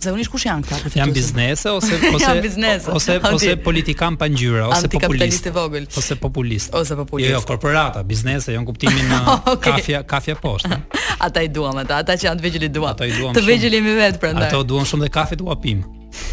[0.00, 0.90] Zakonisht kush janë këta?
[0.98, 2.90] Janë biznese ose ose biznese.
[2.90, 5.46] ose ose politikan pa ngjyra ose populist.
[5.54, 5.86] vogël.
[5.98, 6.74] Ose populist.
[6.74, 7.30] Ose populist.
[7.30, 9.72] Jo, jo korporata, biznese, jo kuptimin në uh, okay.
[9.72, 10.78] kafja, kafja poshtë.
[11.26, 12.90] ata i duam ata, ata që janë të vegjël i duam.
[12.90, 13.34] Ata i duam.
[13.34, 14.48] Të vegjël i vet prandaj.
[14.48, 15.84] Ata u duan shumë dhe kafet u hapim.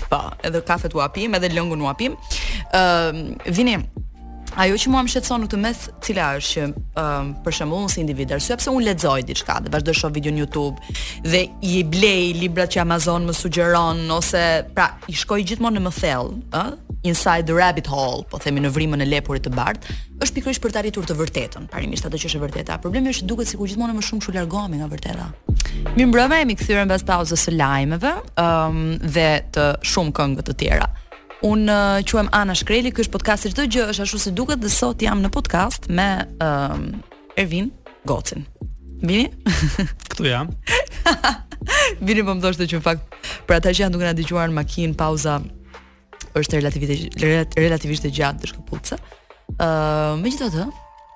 [0.10, 2.16] Po, edhe kafet u uapim, edhe lëngun u hapim.
[2.76, 3.78] Ëm uh, vini
[4.58, 7.92] Ajo që mua më shqetëson në të mes, cila është që, uh, për shembull, unë
[7.94, 10.96] si individ, arsye pse unë lexoj diçka, dhe vazhdoj shoh video në YouTube
[11.28, 11.44] dhe
[11.76, 14.42] i blej librat që Amazon më sugjeron ose
[14.74, 18.62] pra i shkoj gjithmonë në më thellë, ëh, uh, Inside the Rabbit Hole, po themi
[18.64, 19.88] në vrimën e lepurit të bardh,
[20.24, 22.76] është pikërisht për të arritur të vërtetën, parimisht ato që është e vërteta.
[22.84, 25.28] Problemi është duket sikur gjithmonë më shumë kshu largohemi nga vërteta.
[25.96, 28.12] Mi mbrëmë e mi këthyre në pauzës së lajmeve
[28.44, 28.82] um,
[29.16, 30.90] dhe të shumë këngët të tjera.
[31.48, 34.72] Unë uh, quem Ana Shkreli, kështë podcast i shtë gjë, është ashtu si duket dhe
[34.76, 36.10] sot jam në podcast me
[36.44, 36.90] um,
[37.40, 37.70] Ervin
[38.10, 38.44] Gocin.
[39.04, 39.30] Bini?
[40.10, 40.50] Këtu jam.
[42.02, 44.56] Bini po më thoshtë që në fakt, për ata që janë duke nga digjuar në
[44.58, 45.36] makinë, pauza
[46.38, 48.98] është relativisht relativisht e gjatë për shkëputse.
[49.58, 50.66] Ëh, uh, megjithatë,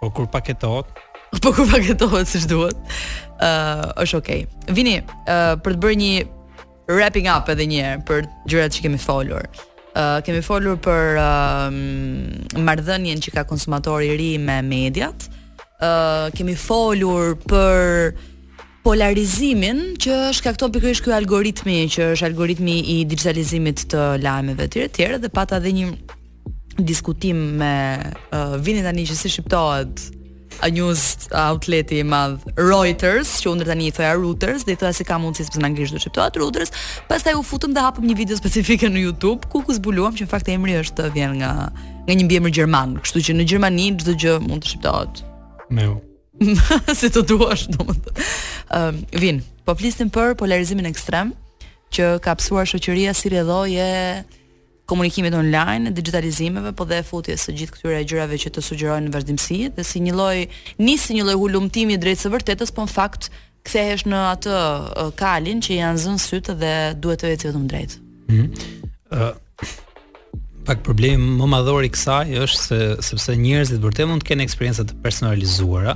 [0.02, 1.02] po kur paketohet,
[1.44, 2.78] po kur paketohet siç duhet,
[3.40, 4.46] ëh, uh, është okay.
[4.76, 6.16] Vini, ëh, uh, për të bërë një
[6.92, 9.46] wrapping up edhe një herë për gjërat që kemi folur.
[9.92, 15.30] Uh, kemi folur për uh, që ka konsumatori i ri me mediat.
[15.82, 18.14] uh, kemi folur për
[18.86, 25.20] polarizimin që shkakton pikërisht ky algoritmi që është algoritmi i digitalizimit të lajmeve të tjera
[25.22, 25.92] dhe pata edhe një
[26.90, 27.74] diskutim me
[28.34, 30.06] uh, vini tani që si shqiptohet
[30.66, 34.92] a news outlet i madh Reuters, që unë tani i thoja Reuters, dhe i thoja
[34.94, 36.74] se ka mundësi sepse në anglisht do shqiptohet Reuters.
[37.10, 40.32] Pastaj u futëm dhe hapëm një video specifike në YouTube ku ku zbuluam që në
[40.34, 41.54] fakt emri është vjen nga
[42.08, 45.26] nga një mbiemër gjerman, kështu që në Gjermani çdo gjë mund të shqiptohet.
[46.96, 51.36] Se të duash um, Vin, po flistin për polarizimin ekstrem
[51.94, 53.90] Që ka pësuar shëqëria Si redhoj e
[54.90, 59.14] komunikimit online Digitalizimeve Po dhe e futje së gjithë këtyre e Që të sugjerojnë në
[59.14, 60.40] vërdimësi Dhe si një loj
[60.82, 63.30] Nisi një loj hullumtimi drejt së vërtetës Po në fakt
[63.68, 64.58] kthehesh në atë
[65.22, 66.74] kalin Që janë zënë sytë dhe
[67.06, 69.34] duhet të ecë vetëm drejtë Mhm mm uh
[70.62, 72.78] pak problem më madhori kësaj është se
[73.08, 75.96] sepse njerëzit vërtet mund të kenë eksperienca të personalizuara,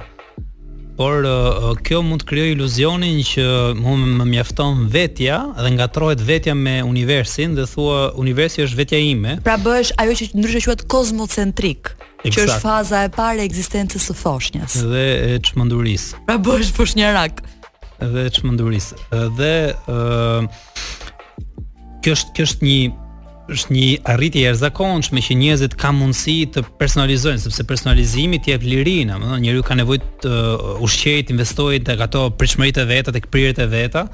[0.95, 3.45] por uh, uh, kjo mund të krijojë iluzionin që
[3.79, 9.37] më, më mjafton vetja dhe ngatrohet vetja me universin dhe thua universi është vetja ime.
[9.43, 11.91] Pra bëhesh ajo që ndryshe quhet kozmocentrik,
[12.23, 12.29] exact.
[12.35, 16.23] që është faza e parë e ekzistencës së foshnjës dhe e çmendurisë.
[16.29, 17.43] Pra bëhesh foshnjarak
[18.15, 18.99] dhe çmendurisë.
[19.39, 20.67] Dhe ë uh,
[22.05, 22.81] kjo është kjo është një
[23.53, 28.65] është një arritje e jashtëzakonshme që njerëzit kanë mundësi të personalizojnë sepse personalizimi të jep
[28.65, 33.13] lirinë, domethënë njeriu ka nevojë të uh, ushqej, të investojë tek ato pritshmëritë e veta,
[33.15, 34.05] tek prirjet e veta,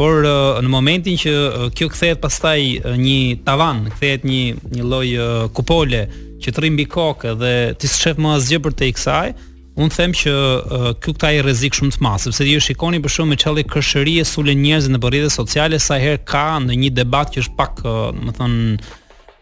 [0.00, 2.58] por uh, në momentin që uh, kjo kthehet pastaj
[3.02, 4.42] një tavan, kthehet një
[4.78, 5.08] një lloj
[5.56, 6.04] kupole
[6.42, 9.34] që të mbi kokë dhe ti s'shef më asgjë për të kësaj,
[9.74, 13.14] Un them që uh, këtu ka një rrezik shumë të madh, sepse ju shikoni për
[13.14, 17.32] shkak të çelit kërshërie sulën njerëzit në rrjetet sociale sa herë ka në një debat
[17.32, 18.58] që është pak, uh, më thon,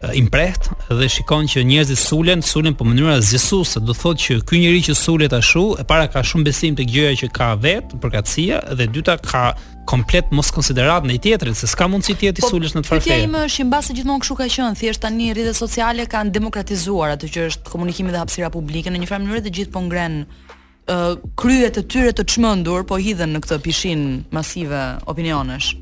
[0.03, 4.57] Eh, impreht dhe shikon që njerëzit sulen, sulen po mënyra zgjesuese, do thot që ky
[4.63, 8.61] njeri që sulet ashtu, e para ka shumë besim tek gjëja që ka vet, përkatësia
[8.81, 9.43] dhe e dyta ka
[9.93, 12.89] komplet mos konsiderat në i tjetrit, se s'ka mundësi ti jetë po, sulesh në të
[12.95, 13.11] farfë.
[13.13, 17.19] Po, ime është i se gjithmonë kështu ka qenë, thjesht tani rrjetet sociale kanë demokratizuar
[17.19, 20.23] atë që është komunikimi dhe hapësira publike në një farë mënyrë të gjithë po ngren
[20.25, 24.81] uh, eh, kryet tyre të çmendur, po hidhen në këtë pishin masive
[25.13, 25.75] opinionesh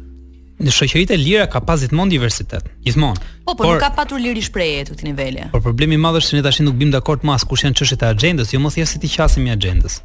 [0.59, 2.66] në shoqëritë lira ka pas gjithmonë diversitet.
[2.85, 3.23] Gjithmonë.
[3.47, 5.49] Po, po, por nuk ka patur liri shprehje këtu niveli.
[5.55, 8.03] Por problemi i madh është se ne tashin nuk bim dakord mas kush janë çështjet
[8.05, 10.01] e axhendës, jo më thjesht si ti qasim i axhendës.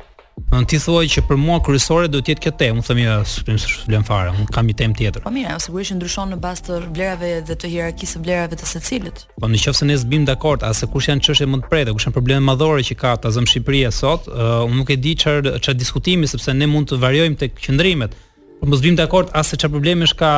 [0.49, 3.17] Do të thuaj që për mua kryesore do të jetë kjo temë, më thëmi jo,
[3.33, 5.23] shpresim se fare, nuk kam një temë tjetër.
[5.27, 8.69] Po mira, sigurisht që ndryshon në bazë të vlerave dhe të hierarkisë së vlerave të
[8.69, 9.21] secilit.
[9.37, 12.17] Po nëse ne zbim dakord as se kush janë çështje më të prete, kush janë
[12.17, 15.79] probleme madhore që ka ta zëm Shqipëria sot, uh, unë nuk e di çfarë çfarë
[15.83, 18.17] diskutimi sepse ne mund të variojmë tek qendrimet
[18.63, 20.31] po mos vim dakord as se çfarë problemesh ka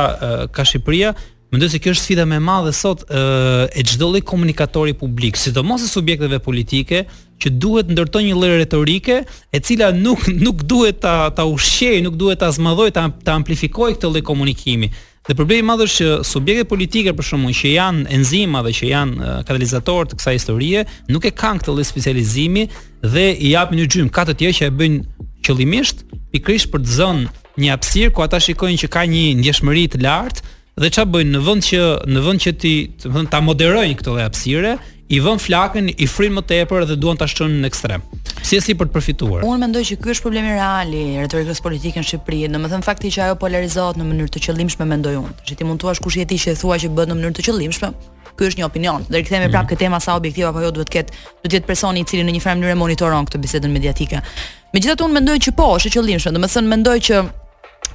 [0.56, 1.10] ka Shqipëria,
[1.54, 5.84] mendoj se kjo është sfida më e madhe sot e çdo lloj komunikatori publik, sidomos
[5.86, 7.04] e subjekteve politike
[7.40, 9.16] që duhet ndërtoj një lloj retorike
[9.54, 13.92] e cila nuk nuk duhet ta ta ushqej, nuk duhet ta zmadhoj, ta ta amplifikoj
[13.94, 14.88] këtë lloj komunikimi.
[15.28, 18.84] Dhe problemi i madh është që subjektet politike për shkakun që janë enzima dhe që
[18.92, 20.82] janë katalizator të kësaj historie,
[21.14, 22.66] nuk e kanë këtë lloj specializimi
[23.14, 25.02] dhe i japin një gjym katë të tjerë që e bëjnë
[25.46, 27.26] qëllimisht pikrisht për të zënë
[27.62, 31.42] një hapësirë ku ata shikojnë që ka një ndjeshmëri të lartë dhe çfarë bëjnë në
[31.46, 34.76] vend që në vend që ti, do të domethënë ta moderojnë këtë lloj
[35.14, 38.02] i vën flakën, i frin më tepër dhe duan ta shtrojnë në ekstrem.
[38.42, 39.44] Si e si për të përfituar?
[39.46, 42.40] Unë mendoj që ky është problemi real i retorikës politike në Shqipëri.
[42.50, 45.36] Domethënë fakti që ajo polarizohet në mënyrë të qëllimshme mendoj unë.
[45.46, 47.92] Që ti mund thuash kush jeti që e thua që bëhet në mënyrë të qëllimshme,
[48.34, 49.06] ky është një opinion.
[49.06, 49.54] Dhe rikthehemi mm.
[49.54, 52.10] prapë këtë temë sa objektiv apo jo duhet të ketë, duhet të jetë personi i
[52.10, 54.24] cili në një farë mënyrë monitoron këtë bisedën mediatike.
[54.74, 56.34] Megjithatë unë mendoj që po, është e qëllimshme.
[56.34, 57.22] Domethënë mendoj që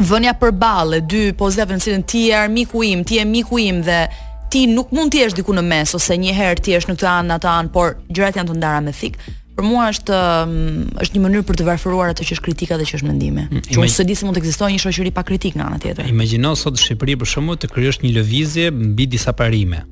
[0.09, 3.81] vënja për balë, dy pozave në cilën ti e armiku im, ti je miku im
[3.85, 4.03] dhe
[4.51, 7.09] ti nuk mund të jesh diku në mes ose një herë ti jesh në këtë
[7.11, 9.15] anë atë anë, por gjërat janë të ndara me fik.
[9.55, 12.85] Për mua është um, është një mënyrë për të varfëruar atë që është kritika dhe
[12.87, 13.45] që është mendime.
[13.47, 16.07] Mm, Qoftë se di se mund të ekzistojë një shoqëri pa kritik nga ana tjetër.
[16.11, 19.83] Imagjino sot në Shqipëri për shembull të krijosh një lëvizje mbi disa parime.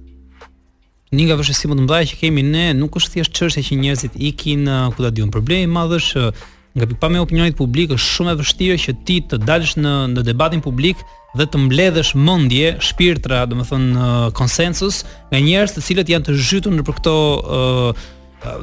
[1.16, 4.18] Një nga vështirësimet më të mëdha që kemi ne nuk është thjesht çështja që njerëzit
[4.32, 6.32] ikin uh, ku ta diun problemi madhësh uh,
[6.76, 10.24] nga pikpamja e opinionit publik është shumë e vështirë që ti të dalësh në në
[10.28, 11.02] debatin publik
[11.38, 16.74] dhe të mbledhësh mendje, shpirtra, domethënë uh, konsensus nga njerëz të cilët janë të zhytur
[16.74, 18.06] në për këto uh,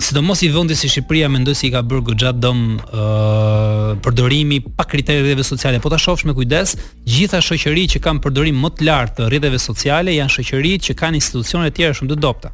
[0.03, 4.63] sidomos i vendi si Shqipëria mendoj se si i ka bërë goxha dëm uh, përdorimi
[4.73, 5.77] pa kriteret sociale.
[5.85, 6.73] Po ta shohsh me kujdes,
[7.05, 11.21] gjitha shoqëritë që kanë përdorim më të lartë të rrjeteve sociale janë shoqëritë që kanë
[11.21, 12.51] institucione të tjera shumë të dobta.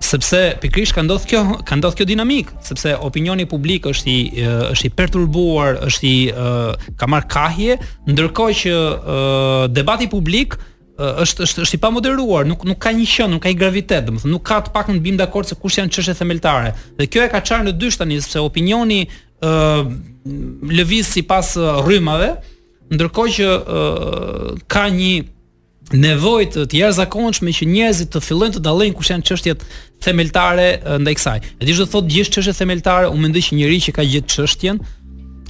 [0.00, 4.88] Sepse pikrisht ka ndodhur kjo, ka ndodhur kjo dinamik, sepse opinioni publik është i është
[4.88, 7.76] i perturbuar, është i ka marr kahje,
[8.08, 10.56] ndërkohë që debati publik
[11.00, 14.32] është është është i pamoderuar, nuk nuk ka një qen, nuk ka një gravitet, domethënë
[14.34, 16.74] nuk ka të paktën bim dakord se kush janë çështjet themeltare.
[16.98, 19.90] Dhe kjo e ka çarë në dy tani, sepse opinioni ë uh,
[20.76, 21.54] lëviz sipas
[21.86, 22.34] rrymave,
[22.92, 25.14] ndërkohë që uh, ka një
[25.90, 29.64] nevojë të të jashtëzakonshme që njerëzit të fillojnë të dallojnë kush janë çështjet
[30.04, 31.40] themeltare uh, ndaj kësaj.
[31.58, 34.82] Edhe çdo të thotë gjithë çështjet themeltare, u mendoj që njeriu që ka gjithë çështjen,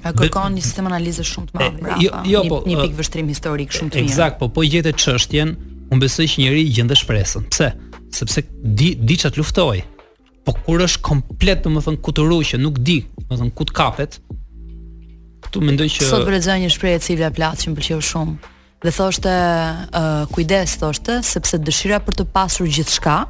[0.04, 1.92] A kërkon një sistem analize shumë të madh.
[2.02, 4.08] Jo, jo, një, po, një pikë vështrim historik shumë të mirë.
[4.08, 5.52] Eksakt, po po gjetë çështjen,
[5.92, 7.48] unë besoj që njëri gjendë shpresën.
[7.52, 7.70] Pse?
[8.16, 8.44] Sepse
[8.80, 9.82] di di atë luftoj.
[10.48, 14.16] Po kur është komplet, domethënë ku të rushe nuk di, domethënë ku të kapet.
[15.44, 18.56] Ktu mendoj që Sot brezoj një shprehje e cilja platë që më pëlqeu shumë.
[18.80, 19.34] Dhe thoshte,
[20.00, 23.20] uh, kujdes thoshte, sepse dëshira për të pasur gjithçka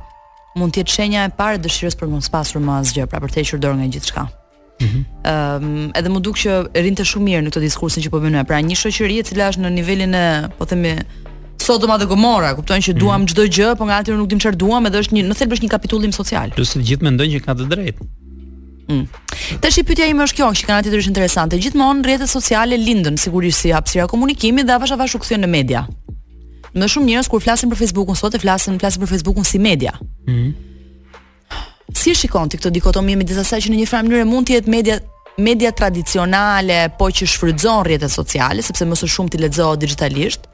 [0.58, 3.42] mund të jetë shenja e parë dëshirës për mos pasur më asgjë, pra për të
[3.42, 4.24] hequr dorë nga gjithçka.
[4.82, 5.64] Ëm mm -hmm.
[5.84, 6.50] um, edhe më duk që
[6.84, 8.44] rinte shumë mirë në këtë diskursin që po bënoj.
[8.50, 10.24] Pra një shoqëri e cila është në nivelin e,
[10.58, 10.92] po themi,
[11.66, 13.28] Sodoma dhe Gomora, kuptojnë që duam mhm.
[13.30, 13.56] çdo mm -hmm.
[13.56, 15.72] gjë, po nga atyre nuk dim çfarë duam, edhe është një, në thelb është një
[15.76, 16.48] kapitullim social.
[16.58, 18.00] Plus të gjithë mendojnë që ka të drejtë.
[18.90, 19.06] Mm.
[19.62, 21.60] Tash i pyetja ime është kjo, që kanë atyre është interesante.
[21.62, 25.82] Gjithmonë rrjetet sociale lindën sigurisht si hapësira komunikimit dhe avash avash u kthyen në media.
[26.78, 29.92] Më shumë njerëz kur flasin për Facebookun sot e flasin, flasin për Facebookun si media.
[30.28, 30.52] Mm -hmm.
[31.92, 34.56] Si e shikon ti këtë dikotomi midis asaj që në një farë mënyrë mund të
[34.58, 34.98] jetë media
[35.40, 40.44] media tradicionale, po që shfrytëzon rrjetet sociale, sepse më së shumti lexohet digjitalisht,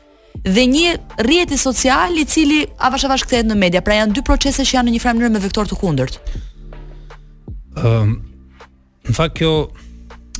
[0.46, 0.92] dhe një
[1.26, 3.82] rrjet i social i cili avash avash kthehet në media.
[3.82, 6.20] Pra janë dy procese që janë në një farë mënyrë me vektor të kundërt.
[7.80, 8.14] Ëm, um,
[9.08, 9.52] në fakt kjo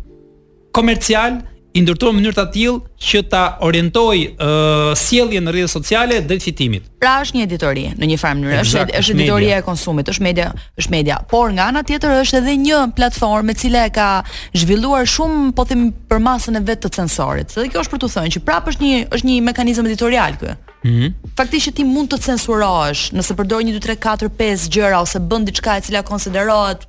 [0.76, 1.40] komercial
[1.76, 6.46] i ndërtuar në mënyrë të tillë që ta orientoj uh, sjelljen në rrjetet sociale drejt
[6.48, 6.86] fitimit.
[7.04, 10.46] Pra është një editori në një farë mënyrë, është është editoria e konsumit, është media,
[10.80, 14.08] është media, por nga ana tjetër është edhe një platformë e cila e ka
[14.56, 17.52] zhvilluar shumë po them për masën e vet të censorit.
[17.58, 20.56] Dhe kjo është për të thënë që prapë është një është një mekanizëm editorial ky.
[20.86, 21.14] Mm -hmm.
[21.38, 25.44] Faktisht ti mund të censurohesh nëse përdor një 2 3 4 5 gjëra ose bën
[25.50, 26.88] diçka e cila konsiderohet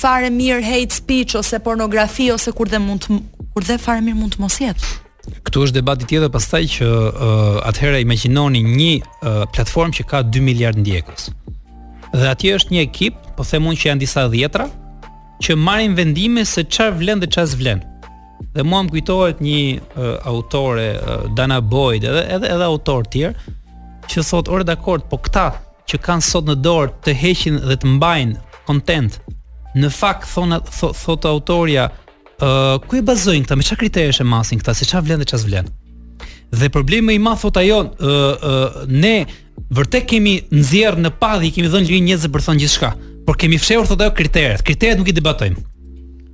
[0.00, 3.12] fare mirë hate speech ose pornografi ose kur dhe mund të,
[3.58, 4.88] kur dhe fare mirë mund të mos jetë.
[5.48, 7.16] Ktu është debati tjetër pastaj që uh,
[7.66, 11.24] atëherë imagjinoni një uh, platformë që ka 2 miliard ndjekës.
[12.14, 14.68] Dhe atje është një ekip, po themun që janë disa dhjetra,
[15.42, 17.82] që marrin vendime se çfarë vlen dhe çfarë s'vlen.
[18.54, 23.56] Dhe mua më kujtohet një uh, autore uh, Dana Boyd, edhe edhe edhe autor tjerë
[24.06, 25.48] që thot orë dakord, po këta
[25.90, 28.38] që kanë sot në dorë të heqin dhe të mbajnë
[28.70, 29.18] kontent.
[29.74, 31.90] Në fakt thonë thot, thot autoria,
[32.86, 35.38] ku e bazojnë këta, me qa kriterje shë masin këta, se qa vlen dhe qa
[35.40, 35.68] zvlen?
[36.54, 39.16] Dhe problemi i ma thot ajo, uh, uh, ne
[39.74, 42.92] vërtet kemi nxjerr në padhi, kemi dhënë lëjë njëzë për thonë gjithë shka,
[43.26, 45.64] por kemi fshehur thot ajo kriterjet, kriterjet nuk i debatojmë.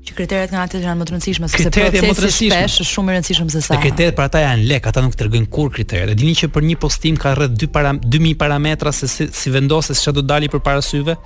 [0.05, 3.07] Që kriterjet nga ato janë më të rëndësishme sepse kriteret janë më të Shpesh, shumë
[3.09, 3.71] më rëndësishëm se sa.
[3.73, 6.13] Dhe kriteret për ata janë lek, ata nuk tregojnë kur kriteret.
[6.13, 9.53] E dini që për një postim ka rreth 2 para 2000 parametra se si, si
[9.55, 11.17] vendoset çfarë do dali për syve,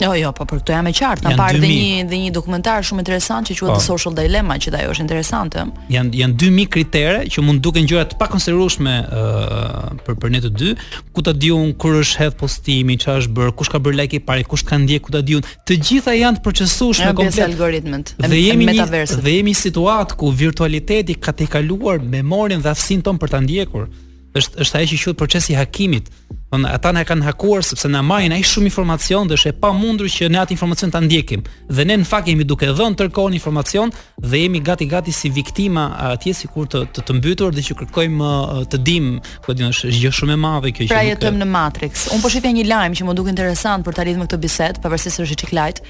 [0.00, 1.24] Jo, jo, po për këto jam e qartë.
[1.26, 3.74] Na parë një dhe një dokumentar shumë interesant që quhet po.
[3.76, 5.64] The Social Dilemma, që ajo është interesante.
[5.92, 10.52] Jan janë 2000 kritere që mund duken gjëra të pakonsiderueshme uh, për për ne të
[10.56, 10.70] dy,
[11.12, 14.24] ku ta diun kur është hedh postimi, çfarë është bër, kush ka bër like i
[14.24, 15.44] parë, kush ka ndjek, ku ta diun.
[15.68, 19.20] Të gjitha janë të procesueshme me komplet algoritmit, me metaverse.
[19.20, 23.90] Dhe jemi në situatë ku virtualiteti ka tejkaluar memorin dhe aftësinë tonë për ta ndjekur
[24.38, 26.08] është është ajo që quhet procesi hakimit,
[26.50, 30.08] Donë ata na kanë hakuar sepse na marrin ai shumë informacion dhe është e pamundur
[30.10, 31.44] që ne atë informacion ta ndjekim.
[31.70, 35.84] Dhe ne në fakt jemi duke dhënë tërkohën informacion dhe jemi gati gati si viktima
[36.10, 38.30] atje sikur të të, të mbytur dhe që kërkojmë
[38.72, 39.06] të dim,
[39.44, 40.90] po di është gjë shumë e madhe kjo që.
[40.96, 42.08] Pra jetojmë në Matrix.
[42.16, 44.82] Un po shitja një lajm që më duket interesant për ta lidhur me këtë bisedë,
[44.82, 45.82] pavarësisht se është çik lajt.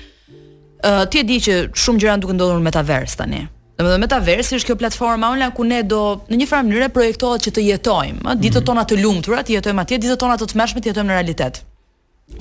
[0.84, 3.46] Uh, ti e di që shumë gjëra duke ndodhur në metaverse tani.
[3.80, 7.52] Domethënë metaversi është kjo platforma online ku ne do në një farë mënyrë projektohet që
[7.56, 8.66] të jetojmë, ëh, ditët mhm.
[8.70, 11.62] tona të lumtura, të jetojmë atje, ditët tona të tmeshme të jetojmë në realitet.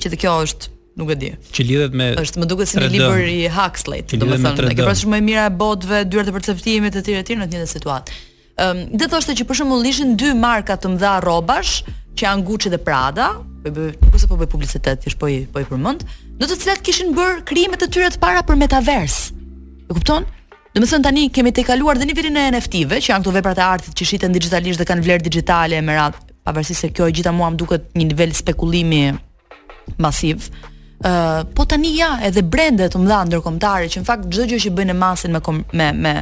[0.02, 1.30] Që të kjo është nuk e di.
[1.56, 5.12] Që lidhet me është më duket si një libër i Huxley, domethënë, e ke pasur
[5.14, 8.18] më e mira e botëve, dyert e perceptimit e tjerë tjerë në të njëjtën situatë.
[8.60, 11.78] Ëm, um, dhe thoshte që për shembull ishin dy marka të mëdha rrobash,
[12.18, 13.30] që janë Gucci dhe Prada,
[13.64, 16.04] po bëj kurse po bëj publicitet, thjesht po i po i përmend,
[16.42, 19.20] në të cilat kishin bërë krijime të tyre të para për metavers.
[19.88, 20.28] E kupton?
[20.70, 23.58] Do të thon tani kemi të kaluar dhe nivelin e NFT-ve, që janë këto veprat
[23.58, 27.32] e artit që shiten digjitalisht dhe kanë vlerë digjitale me radh, pavarësisht se kjo gjitha
[27.34, 29.00] mua më duket një nivel spekulimi
[29.98, 30.46] masiv.
[31.02, 34.60] Ë, uh, po tani ja edhe brende të mëdha ndërkombëtare që në fakt çdo gjë
[34.68, 35.42] që bëjnë masën me
[35.80, 36.14] me me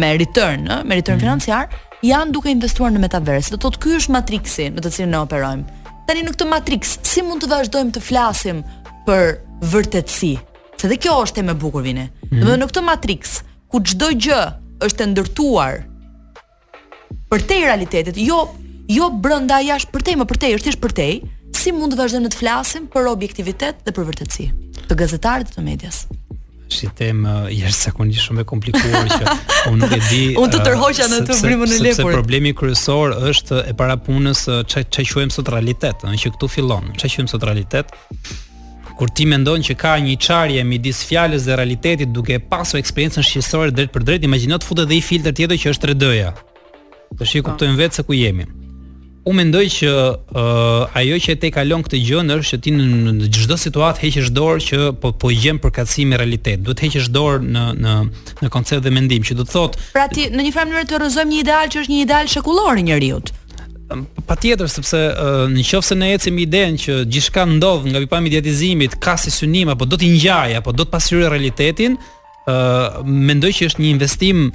[0.00, 1.24] me return, ë, me return mhm.
[1.26, 1.68] financiar,
[2.00, 3.52] janë duke investuar në metaverse.
[3.52, 5.80] Do të thotë ky është matriksi në të cilin ne operojmë.
[6.08, 8.64] Tani në këtë matriks, si mund të vazhdojmë të flasim
[9.04, 9.34] për
[9.68, 10.32] vërtetësi?
[10.80, 12.08] Se dhe kjo është e më bukur vini.
[12.32, 12.40] Mm.
[12.42, 13.36] Do në këtë matriks,
[13.72, 14.38] ku çdo gjë
[14.84, 15.78] është e ndërtuar
[17.32, 18.42] për te realitetit, jo
[18.92, 21.06] jo brenda jashtë për te, më për te, është thjesht për te,
[21.56, 24.48] si mund të vazhdojmë të flasim për objektivitet dhe për vërtetësi
[24.90, 26.02] të gazetarëve të të medias?
[26.68, 27.32] Është një temë
[27.62, 29.24] jashtëzakonisht shumë e komplikuar që
[29.70, 30.20] unë nuk e di.
[30.36, 31.96] unë të tërhoqja në të vrimën e lepurit.
[31.96, 36.92] Sepse problemi kryesor është e para punës ç'a quajmë sot realitet, ëh, që këtu fillon.
[37.00, 37.92] Ç'a quajmë sot realitet?
[39.02, 43.72] kur ti mendon që ka një çarje midis fjalës dhe realitetit duke pasur eksperiencën shqisore
[43.74, 46.28] drejt për drejt, imagjino të futet edhe i filtr tjetër që është 3D-ja.
[47.18, 47.48] Të shi po.
[47.48, 48.46] kuptojmë vetë se ku jemi.
[49.26, 53.58] U mendoj që uh, ajo që te kalon këtë gjë është që ti në çdo
[53.64, 56.62] situatë heqesh dorë që po po gjen përkatësim me realitet.
[56.66, 57.96] Duhet heqesh dorë në në
[58.42, 61.02] në koncept dhe mendim që do të thotë Pra ti në një farë mënyrë të
[61.06, 63.34] rëzojmë një ideal që është një ideal shekullor i njerëzit.
[64.26, 64.98] Patjetër sepse
[65.52, 69.32] në qofë se ne ecim me idenë që gjithçka ndodh nga vipa mediatizimit ka si
[69.34, 73.82] synim apo do të ngjaj apo do të pasqyrë realitetin, ë uh, mendoj që është
[73.84, 74.46] një investim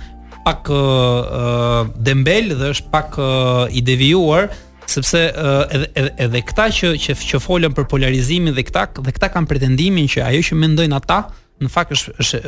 [0.47, 4.47] pak uh, dembel dhe është pak uh, i devijuar
[4.87, 9.33] sepse uh, edhe edhe këta që që, që folën për polarizimin dhe këta dhe këta
[9.35, 11.21] kanë pretendimin që ajo që mendojnë ata
[11.61, 12.39] në fakt është është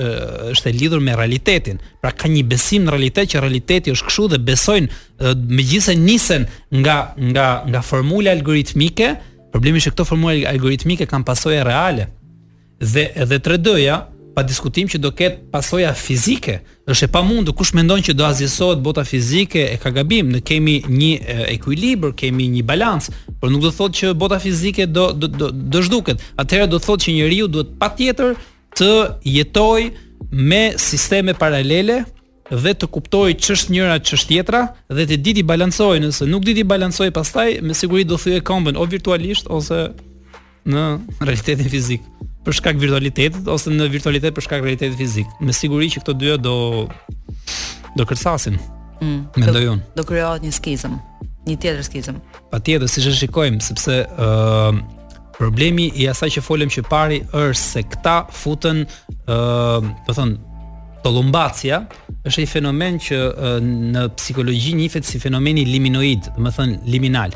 [0.54, 1.80] është e lidhur me realitetin.
[2.02, 6.46] Pra ka një besim në realitet që realiteti është kështu dhe besojnë megjithëse nisen
[6.82, 7.00] nga
[7.32, 9.16] nga nga formula algoritmike,
[9.52, 12.08] problemi është që këto formula algoritmike kanë pasoja reale.
[12.80, 14.00] Dhe edhe 3D-ja
[14.36, 18.80] pa diskutim që do ketë pasoja fizike, është e pamundur kush mendon që do azhisohet
[18.86, 21.10] bota fizike e ka gabim, ne kemi një
[21.58, 23.10] ekuilibër, kemi një balanc,
[23.42, 26.22] por nuk do thotë që bota fizike do do do, do zhduket.
[26.40, 28.38] Atëherë do thotë që njeriu duhet patjetër
[28.80, 28.90] të
[29.28, 29.90] jetoj
[30.32, 32.02] me sisteme paralele
[32.50, 36.64] dhe të kuptoj ç'është njëra ç'është tjetra dhe të di ti nëse nuk di ti
[36.64, 39.92] balancoj pastaj me siguri do thyej këmbën o virtualisht ose
[40.70, 40.84] në
[41.20, 42.02] realitetin fizik
[42.46, 45.28] për shkak virtualitetit ose në virtualitet për shkak realitetit fizik.
[45.42, 46.88] Me siguri që këto dyja do
[47.98, 48.56] do kërcasin.
[49.04, 49.92] Mm, Mendoj unë.
[49.96, 50.96] Do, do një skizëm,
[51.50, 52.20] një tjetër skizëm.
[52.52, 54.80] Patjetër, siç e shikojmë, sepse uh,
[55.40, 60.16] problemi i asaj që folëm që pari është se këta futën, ë, uh, do po
[60.18, 60.36] thon,
[61.06, 61.78] tollumbacia
[62.28, 67.36] është një fenomen që uh, në psikologji njihet si fenomeni liminoid, do të thon liminal.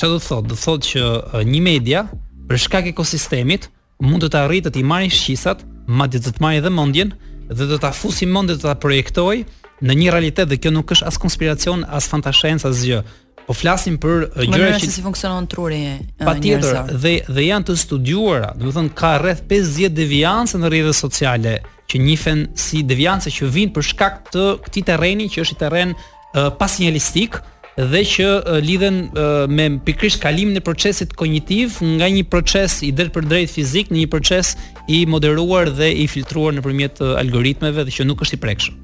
[0.00, 0.48] Çfarë do të thotë?
[0.54, 2.06] Do thotë që uh, një media
[2.48, 3.68] për shkak ekosistemit
[4.02, 7.12] mund të të arritë të i marrin shqisat, madje të të marrë edhe mendjen
[7.52, 9.44] dhe të ta fusi mendet të ta projektojë
[9.84, 13.00] në një realitet dhe kjo nuk është as konspiracion, as fantashencë, as gjë.
[13.46, 16.26] Po flasim për gjëra që si funksionon truri njerëzor.
[16.26, 20.98] Patjetër, dhe dhe janë të studiuara, do të thonë ka rreth 50 devianse në rrjetet
[20.98, 21.54] sociale
[21.90, 25.94] që njihen si devianse që vijnë për shkak të këtij terreni që është i terren
[25.96, 27.40] uh, pasinjalistik
[27.76, 32.92] dhe që uh, lidhen uh, me pikërisht kalimin e procesit kognitiv nga një proces i
[32.94, 34.54] drejtpërdrejt fizik në një proces
[34.92, 38.80] i moderuar dhe i filtruar nëpërmjet uh, algoritmeve dhe që nuk është i prekshëm.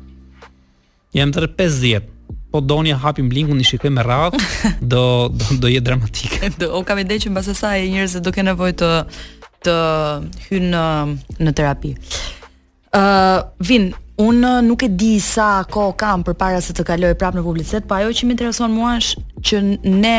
[1.17, 2.15] Jam rreth 50
[2.53, 4.41] po doni hapim linkun i shikoj me radhë,
[4.93, 6.51] do do do jetë dramatike.
[6.61, 8.93] Do o kam ide që mbas asaj njerëzit do kenë nevojë të
[9.67, 9.77] të
[10.49, 10.85] hynë në,
[11.45, 11.95] në terapi.
[12.97, 17.13] Ë uh, vin Unë nuk e di sa ko kam për para se të kaloj
[17.21, 20.15] prapë në publicitet, po ajo që më intereson mua është që ne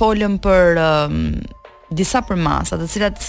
[0.00, 1.18] folëm për um,
[1.92, 3.20] disa përmasa, të cilat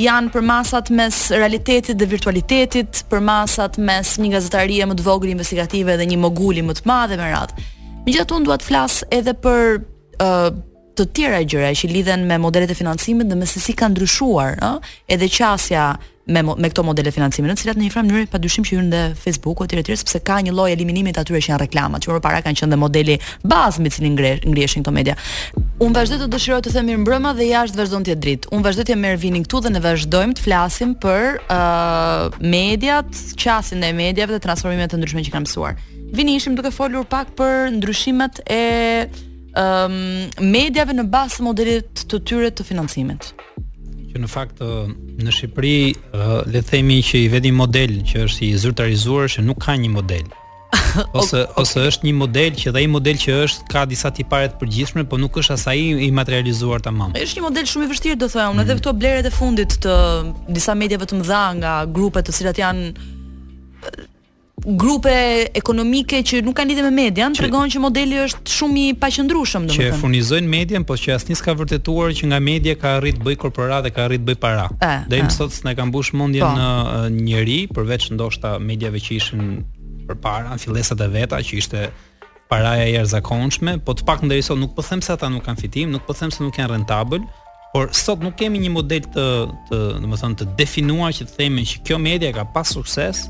[0.00, 5.32] janë për masat mes realitetit dhe virtualitetit, për masat mes një gazetarie më të vogël
[5.32, 7.64] investigative dhe një moguli më të madh me radhë.
[8.06, 9.80] Megjithatë unë dua të flas edhe për
[10.22, 10.50] uh,
[10.96, 14.60] të tjera gjëra që lidhen me modelet e financimit dhe me se si ka ndryshuar,
[14.60, 15.88] ë, uh, edhe qasja
[16.26, 18.88] me me këto modele financimi në të cilat në një farë mënyrë padyshim që hyn
[18.90, 22.16] në Facebooku etj etj sepse ka një lloj eliminimi të atyre që janë reklamat, që
[22.16, 23.16] më para kanë qenë dhe modeli
[23.46, 25.14] bazë me cilin ngresh këto media.
[25.78, 28.50] Unë vazhdoj të dëshiroj të themi mbrëmë dhe jashtë vazhdon të jetë dritë.
[28.56, 33.84] Unë vazhdoj të merr vinin këtu dhe ne vazhdojmë të flasim për uh, mediat, qasjen
[33.86, 35.78] e mediave dhe transformimet e ndryshme që kanë mësuar.
[36.16, 38.62] Vini ishim duke folur pak për ndryshimet e
[39.62, 40.00] um,
[40.56, 43.30] mediave në bazë modelit të tyre të financimit
[44.16, 44.64] që në fakt
[45.28, 49.60] në Shqipëri le të themi që i vetëm model që është i zyrtarizuar është nuk
[49.66, 50.24] ka një model.
[51.18, 51.44] Ose okay.
[51.60, 55.04] ose është një model që dhe ai model që është ka disa tipare të përgjithshme,
[55.08, 57.12] por nuk është asaj i materializuar tamam.
[57.16, 58.64] Është një model shumë i vështirë do thoya unë, mm.
[58.64, 59.94] edhe këto blerët e fundit të
[60.56, 62.90] disa mediave të mëdha nga grupe të cilat janë
[64.64, 65.10] grupe
[65.54, 69.92] ekonomike që nuk kanë lidhje me median, tregon që modeli është shumë i paqëndrueshëm, domethënë.
[69.92, 73.36] Që furnizojnë median, por që asnjë s'ka vërtetuar që nga media ka arrit të bëj
[73.44, 74.64] korporatë, ka arrit të bëj para.
[75.12, 76.56] Dhe im sot s'na ka mbush mendjen po.
[76.56, 79.64] në njëri, përveç ndoshta mediave që ishin
[80.08, 81.88] përpara, fillesat e veta që ishte
[82.48, 85.90] paraja e jashtëzakonshme, po të pak ndërsa nuk po them se ata nuk kanë fitim,
[85.92, 87.26] nuk po them se nuk janë rentabël,
[87.74, 89.24] por sot nuk kemi një model të,
[89.70, 93.26] të domethënë, të definuar që të themi që kjo media ka pas sukses,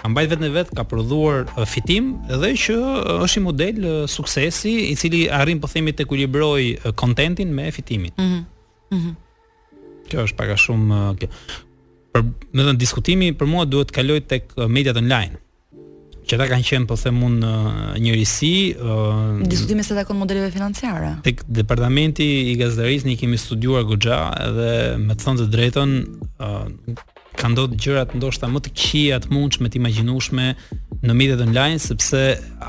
[0.00, 2.76] ka mbajt vetë në vetë, ka prodhuar fitim dhe që
[3.24, 8.16] është i model suksesi i cili arrin po themi të ekuilibroj kontentin me fitimin.
[8.16, 8.24] Ëh.
[8.24, 8.46] Mm
[8.90, 9.12] Mm
[10.10, 11.26] kjo është pak a shumë kjo.
[12.16, 15.36] Për më dhënë diskutimi për mua duhet të kaloj tek mediat online
[16.26, 17.36] që ata kanë qenë po them un
[18.02, 21.12] njërisi ë uh, diskutime se takon modeleve financiare.
[21.22, 26.50] Tek departamenti i gazetarisë ne kemi studiuar goxha edhe me të thënë të drejtën ëh,
[26.50, 27.06] uh,
[27.40, 30.48] ka ndodhur gjërat ndoshta më të kia të mundshme të imagjinueshme
[31.08, 32.20] në mediat online sepse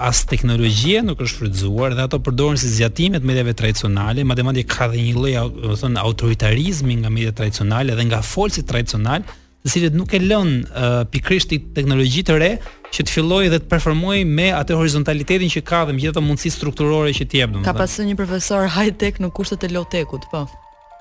[0.07, 4.87] as teknologjia nuk është shfrytzuar dhe ato përdoren si zgjatime të mediave tradicionale, madje ka
[4.93, 9.27] dhe një lloj, do të thonë, autoritarizmi nga mediat tradicionale dhe nga folsi tradicional,
[9.61, 12.51] të cilët nuk e lën uh, pikrisht i teknologjitë të re
[12.91, 16.23] që të fillojë dhe të performojë me atë horizontalitetin që ka dhe me gjithë ato
[16.25, 17.67] mundësi strukturore që t'jep, domethënë.
[17.67, 20.45] Ka pasur një profesor high tech në kushtet e low tech po.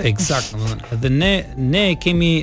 [0.00, 1.00] Eksakt, domethënë.
[1.06, 1.32] Dhe ne
[1.72, 2.34] ne kemi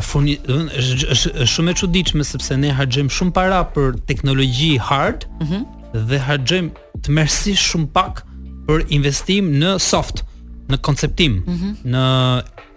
[0.00, 5.46] funi, është shumë e çuditshme sepse ne hargjëm shumë para për teknologji hard, ëh, mm
[5.48, 6.08] -hmm.
[6.08, 6.70] dhe hargjëm
[7.02, 8.24] të mersi shumë pak
[8.66, 10.24] për investim në soft,
[10.70, 11.74] në konceptim, mm -hmm.
[11.84, 12.04] në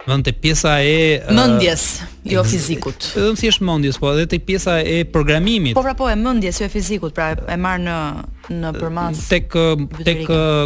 [0.06, 3.00] vend të pjesa e mendjes, uh, jo fizikut.
[3.16, 5.74] Edhe si është mendjes, po edhe të pjesa e programimit.
[5.74, 7.96] Po pra po e mendjes, jo e fizikut, pra e marr në
[8.60, 9.50] në përmas tek
[10.04, 10.18] tek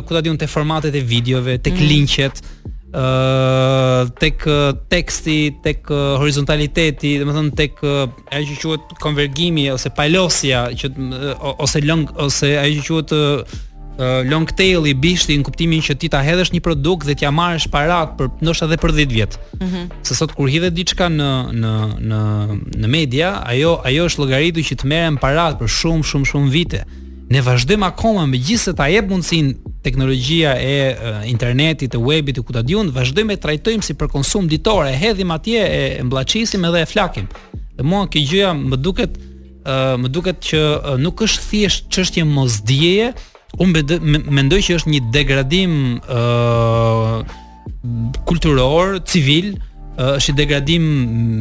[0.06, 1.88] ku ta diun te formatet e videove, tek mm -hmm.
[1.88, 2.36] linqet,
[2.90, 4.42] tek
[4.90, 5.86] teksti, tek
[6.18, 10.90] horizontaliteti, domethënë tek ajo që quhet konvergjimi ose palosja që
[11.62, 13.12] ose long ose ajo që quhet
[14.30, 17.66] long tail i bishti në kuptimin që ti ta hedhësh një produkt dhe t'ia marrësh
[17.70, 19.36] parat për ndoshta edhe për 10 vjet.
[19.60, 19.90] Mm -hmm.
[20.02, 21.30] Se sot kur hidhe diçka në
[21.60, 21.72] në
[22.08, 22.22] në
[22.80, 26.82] në media, ajo ajo është llogaritur që të merren parat për shumë shumë shumë vite
[27.30, 29.52] ne vazhdojmë akoma me gjithë se ta jep mundësin
[29.86, 30.72] teknologjia e
[31.30, 35.30] internetit, e webit, e kuta diun, vazhdojmë e trajtojmë si për konsum ditore, e hedhim
[35.34, 37.30] atje, e mblaqisim edhe e flakim.
[37.78, 39.18] Dhe mua kjo gjëja më duket
[40.00, 40.60] më duket që
[40.98, 43.10] nuk është thjesht çështje mosdijeje,
[43.60, 43.98] unë
[44.34, 47.20] mendoj që është një degradim uh,
[48.26, 49.52] kulturor, civil,
[50.00, 50.86] është i degradim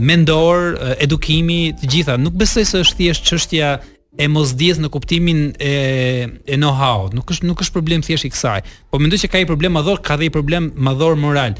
[0.10, 2.18] mendor, edukimi, të gjitha.
[2.20, 3.72] Nuk besoj se është thjesht çështja
[4.18, 8.62] e mos në kuptimin e e know-how, nuk është nuk është problem thjesht i kësaj,
[8.92, 11.54] po mendoj që ka i problem madhor, ka dhe i problem madhor moral.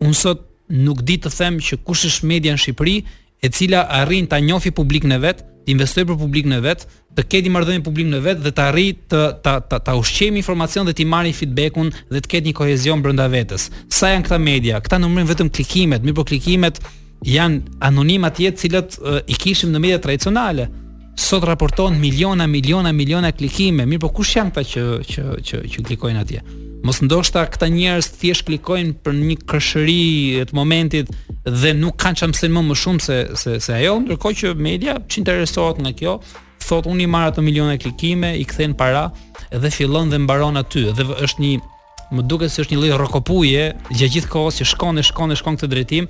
[0.00, 2.96] Unë sot nuk di të them që kush është media në Shqipëri
[3.42, 6.86] e cila arrin ta njohë publikun e vet, të investojë për publikun e vet,
[7.16, 10.36] të ketë marrëdhënie me publikun e vet dhe të arrijë të ta ta ta ushqejë
[10.38, 13.70] informacion dhe të marrë feedback-un dhe të ketë një kohezion brenda vetes.
[13.88, 14.78] Sa janë këta media?
[14.84, 16.78] Këta numrin vetëm klikimet, mirëpo klikimet
[17.26, 20.68] janë anonimat jetë cilët uh, i kishim në media tradicionale
[21.16, 25.84] sot raporton miliona miliona miliona klikime, mirë po kush janë ata që që që që
[25.88, 26.42] klikojnë atje?
[26.86, 31.10] Mos ndoshta këta njerëz thjesht klikojnë për një këshëri të momentit
[31.46, 35.22] dhe nuk kanë çamse më më shumë se se se ajo, ndërkohë që media që
[35.22, 36.18] interesohet nga kjo,
[36.66, 39.08] thot unë i marr ato miliona klikime, i kthejnë para
[39.50, 41.56] dhe fillon dhe mbaron aty dhe është një
[42.14, 43.62] më duket se është një lloj rrokopuje,
[43.96, 46.06] gjatë gjithë kohës që shkon e shkon e shkon këtë drejtim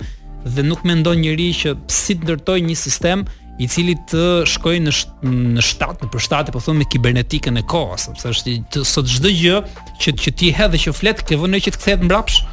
[0.57, 3.25] dhe nuk mendon njëri që si ndërtoi një sistem
[3.57, 7.63] i cili të shkojë në sh në shtat, në e po thonë me kibernetikën e
[7.69, 9.61] kohës, sepse është të, sot çdo gjë
[10.03, 12.51] që që ti hedh dhe që flet ke vënë që të kthehet mbrapsht.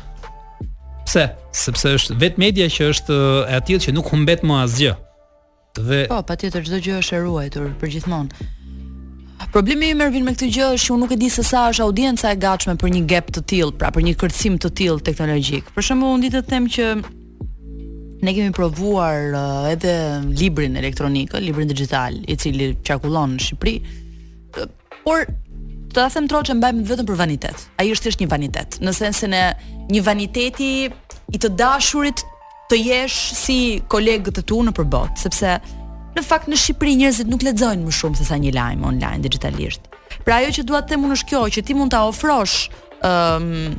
[1.05, 1.25] Pse?
[1.55, 3.19] Sepse është vetë media që është
[3.53, 4.95] e atill që nuk humbet më asgjë.
[5.77, 8.49] Dhe Po, patjetër çdo gjë është e ruajtur përgjithmonë.
[9.55, 11.85] Problemi im Ervin me këtë gjë është që unë nuk e di se sa është
[11.85, 15.69] audienca e gatshme për një gap të tillë, pra për një kërcim të tillë teknologjik.
[15.77, 16.87] Për shembull, unë ditë të them që
[18.25, 19.93] Ne kemi provuar uh, edhe
[20.41, 23.75] librin elektronik, librin digital, i cili çarkullon në Shqipëri.
[23.83, 24.71] Uh,
[25.05, 27.67] por të ta them troçë mbajmë vetëm për vanitet.
[27.79, 28.79] Ai është thjesht një vanitet.
[28.83, 29.43] Në sensin e
[29.93, 32.25] një vaniteti i të dashurit
[32.73, 33.59] të jesh si
[33.93, 35.59] kolegët të tu në përbot, sepse
[36.17, 39.85] në fakt në Shqipëri njerëzit nuk lexojnë më shumë se sa një lajm online digitalisht.
[40.25, 42.73] Pra ajo që dua të them unë është kjo që ti mund ta ofrosh
[43.05, 43.79] ëm um,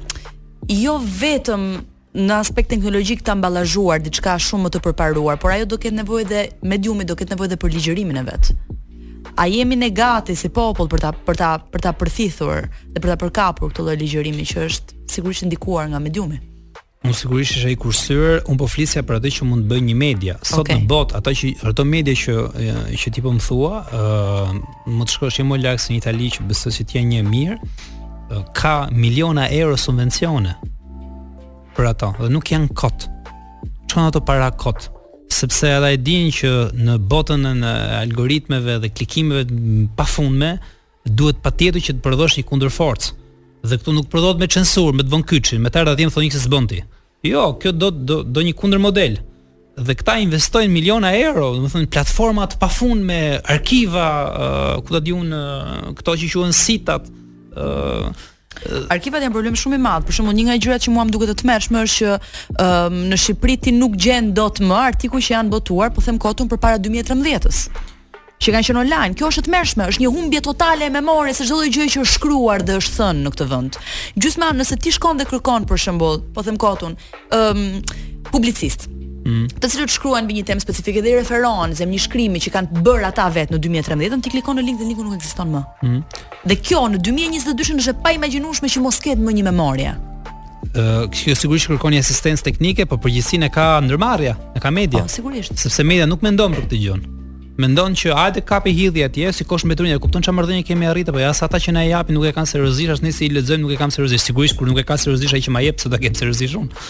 [0.72, 1.66] jo vetëm
[2.16, 6.28] në aspekt teknologjik të ambalazhuar diçka shumë më të përparuar, por ajo do ketë nevojë
[6.30, 8.52] dhe mediumi do ketë nevojë dhe për ligjërimin e vet.
[9.36, 13.12] A jemi ne gati si popull për ta për ta për ta përthithur dhe për
[13.12, 16.40] ta përkapur këtë lloj ligjërimi që është sigurisht i ndikuar nga mediumi?
[17.06, 19.96] Unë sigurisht është ai kursyer, un po flisja për atë që mund të bëjë një
[20.00, 20.38] media.
[20.42, 20.80] Sot okay.
[20.80, 22.38] në botë ata që ato media që
[23.02, 24.56] që ti po më thua, ë uh,
[24.96, 27.60] më të shkosh më lart se në Itali që besoj se ti je një mirë
[28.58, 30.56] ka miliona euro subvencione
[31.76, 33.06] për ato dhe nuk janë kot.
[33.92, 34.88] Çon ato para kot,
[35.34, 36.52] sepse ata e dinë që
[36.86, 39.46] në botën e në algoritmeve dhe klikimeve
[39.98, 40.56] pafundme
[41.06, 43.14] duhet patjetër që të prodhosh një kundër forcë.
[43.66, 46.34] Dhe këtu nuk prodhohet me censur, me të vonë kyçin, me të ardha tim thonë
[46.34, 46.82] se s'bën ti.
[47.26, 49.18] Jo, kjo do do, do një kundër model.
[49.76, 53.18] Dhe këta investojnë miliona euro, do të thonë platforma të pafundme,
[53.54, 57.10] arkiva, uh, ku ta diun uh, këto që quhen sitat,
[57.56, 58.32] ë uh,
[58.90, 60.06] Arkivat janë problem shumë i madh.
[60.08, 63.20] Për shembull, një nga gjërat që mua më duket të tmerrshme është që um, në
[63.22, 67.92] Shqipëri ti nuk gjen dot më artikuj që janë botuar, po them kotun përpara 2013-s
[68.46, 69.18] që kanë qenë online.
[69.18, 72.04] Kjo është e tmerrshme, është një humbje totale e memorisë së çdo lloj gjëje që
[72.04, 73.80] është shkruar dhe është thënë në këtë vend.
[74.18, 76.98] Gjithsesi, nëse ti shkon dhe kërkon për shembull, po them kotun,
[77.30, 77.82] ëm um,
[78.32, 78.90] publicist,
[79.26, 79.48] Mm.
[79.58, 82.82] Të cilët shkruan mbi një temë specifike dhe i referohen zemë një shkrimi që kanë
[82.86, 85.62] bër ata vet në 2013 ti klikon në link dhe linku nuk ekziston më.
[85.82, 86.02] Mm.
[86.52, 89.96] Dhe kjo në 2022 është e paimagjinueshme që mos ketë më një memorie.
[90.76, 94.72] Ëh, uh, kjo sigurisht kërkon një asistencë teknike, po përgjithësinë e ka ndërmarrja, e ka
[94.76, 95.02] media.
[95.02, 95.56] Po, oh, sigurisht.
[95.58, 97.00] Sepse media nuk mendon për këtë gjë.
[97.64, 101.24] Mendon që ajde kapi hidhje atje, sikosh mbetur një, kupton çfarë marrëdhënie kemi arritur, po
[101.24, 103.78] ja sa ata që na japin nuk e kanë seriozisht, as nisi i lexojmë nuk
[103.78, 104.28] e kanë seriozisht.
[104.30, 106.90] Sigurisht kur nuk e ka seriozisht ai që ma jep, se do ta ketë unë.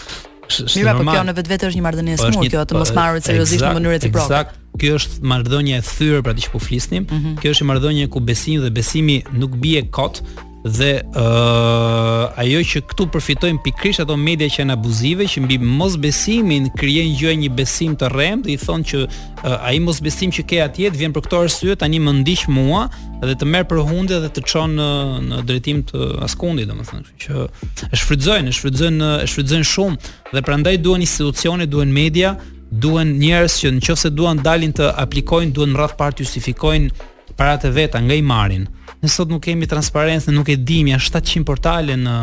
[0.76, 2.96] Mi pra, por kjo në vetë është një marrëdhënie e smur, kjo të mos po,
[3.00, 4.26] marrë seriozisht në mënyrë reciproke.
[4.28, 7.08] Eksakt, kjo është marrëdhënia e thyrë për atë që po flisnim.
[7.10, 7.34] Mhm.
[7.42, 10.22] Kjo është një marrëdhënie ku besimi dhe besimi nuk bie kot,
[10.66, 15.58] dhe ë uh, ajo që këtu përfitojnë pikrisht ato media që janë abuzive që mbi
[15.62, 20.44] mosbesimin krijojnë gjë një besim të rrem dhe i thonë që uh, ai mosbesim që
[20.50, 22.86] ke atje vjen për këtë arsye tani më ndiq mua
[23.22, 24.88] dhe të merr për hundë dhe të çon në,
[25.30, 30.44] në drejtim të askundit domethënë kështu që e shfrytëzojnë e shfrytëzojnë e shfrytëzojnë shumë dhe
[30.48, 32.34] prandaj duan institucione duan media
[32.72, 38.16] duan njerëz që nëse duan dalin të aplikojnë duan rradh parë justifikojnë paratë veta nga
[38.18, 38.66] i marrin
[39.02, 42.16] Ne sot nuk kemi transparencë, nuk e dimi ja 700 portale në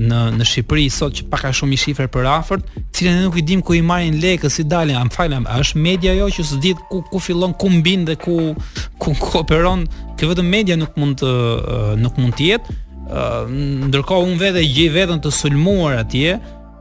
[0.00, 3.34] në në Shqipëri sot që pak a shumë i shifër për afërt, cilën ne nuk
[3.36, 5.10] i dim ku i marrin lekët, si dalin, am
[5.50, 8.54] a është media jo që s'di ku ku fillon, ku mbin dhe ku
[9.02, 9.84] ku kooperon,
[10.16, 12.74] kjo vetëm media nuk mund të uh, nuk mund të jetë.
[13.10, 13.44] Uh,
[13.90, 16.38] ndërkohë unë vetë gjej veten të sulmuar atje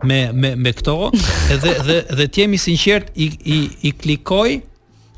[0.07, 1.09] me me me këto,
[1.51, 4.61] edhe dhe dhe të jemi sinqert i i i klikoj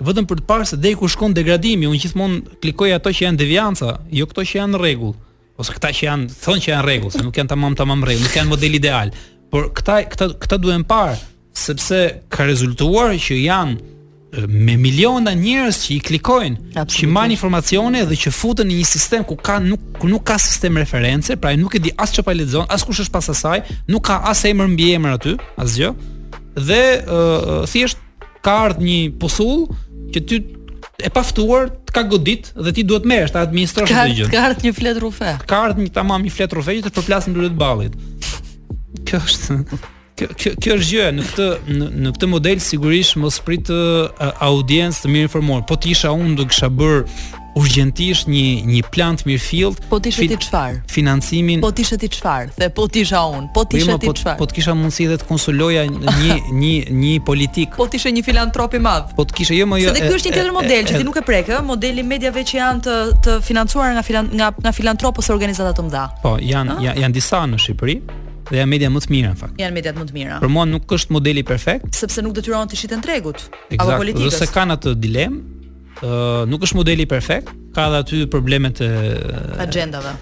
[0.05, 3.39] vetëm për të parë se deri ku shkon degradimi, unë gjithmonë klikoj ato që janë
[3.41, 5.15] devianca, jo këto që janë në rregull,
[5.61, 8.37] ose këta që janë thonë që janë rregull, se nuk janë tamam tamam rregull, nuk
[8.37, 9.13] janë model ideal.
[9.53, 11.17] Por këta këta këta duhen parë,
[11.61, 13.89] sepse ka rezultuar që janë
[14.47, 16.97] me miliona njerëz që i klikojnë, Absolutely.
[16.97, 20.37] që marrin informacione dhe që futen në një sistem ku ka nuk ku nuk ka
[20.39, 23.59] sistem referencë, pra nuk e di as çfarë lexon, as kush është pas asaj,
[23.91, 25.91] nuk ka as emër mbi emër aty, asgjë.
[26.55, 27.99] Dhe uh, thjesht
[28.43, 29.67] ka ardhur një pusull
[30.13, 30.37] që ti
[31.01, 34.27] e paftuar të ka godit dhe ti duhet merresh ta administrosh këtë gjë.
[34.33, 35.31] Ka ardh një flet rufe.
[35.49, 37.97] Ka ardh një tamam një flet rufe që të përplasim duhet ballit.
[39.09, 39.57] Kjo është
[40.21, 41.47] kjo kjo kjo është gjë në këtë
[41.77, 43.71] në, në këtë model sigurisht mos prit
[44.31, 45.65] audiencë të mirë informuar.
[45.71, 47.01] Po ti isha unë do kisha bër
[47.59, 49.81] urgjentisht një një plan të mirë fillt.
[49.91, 50.77] Po ti shet ti çfar?
[50.91, 51.61] Financimin.
[51.63, 52.49] Po ti shet ti çfar?
[52.57, 54.37] Se po ti sha un, po ti po ti po- çfar?
[54.39, 57.75] Po të kisha mundësi edhe të konsuloja një një një politik.
[57.77, 59.11] Po ti she një filantrop i madh.
[59.17, 59.93] Po të kisha jo më jo.
[59.95, 62.59] Se ky është një tjetër model që ti nuk e prek ë, modeli mediave që
[62.61, 62.95] janë të
[63.27, 66.05] të financuara nga nga nga filantrop ose organizata të mëdha.
[66.23, 67.97] Po, janë janë disa në Shqipëri
[68.51, 69.59] dhe janë media më të mira në fakt.
[69.59, 70.39] Janë media më të mira.
[70.43, 73.49] Por mua nuk është modeli perfekt, sepse nuk detyron të shiten tregut.
[73.77, 74.39] Apo politikës.
[74.39, 75.59] Ose kanë atë dilemë
[76.49, 78.87] nuk është modeli perfekt, ka edhe aty problemet e
[79.61, 80.15] agendave.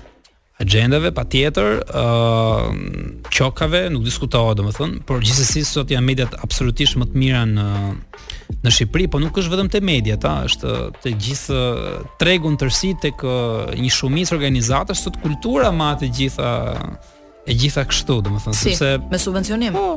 [0.59, 7.07] Agendave patjetër, ë uh, qokave nuk diskutohet domethënë, por gjithsesi sot janë mediat absolutisht më
[7.13, 7.67] të mira në
[8.59, 10.73] në Shqipëri, po nuk është vetëm te mediat, ha, është
[11.05, 11.59] te gjithë
[12.19, 13.21] tregun tërësi tek
[13.79, 16.49] një shumicë organizata, sot kultura ma të gjitha
[17.47, 19.77] e gjitha kështu, domethënë, si, sepse me subvencionim.
[19.77, 19.87] Po,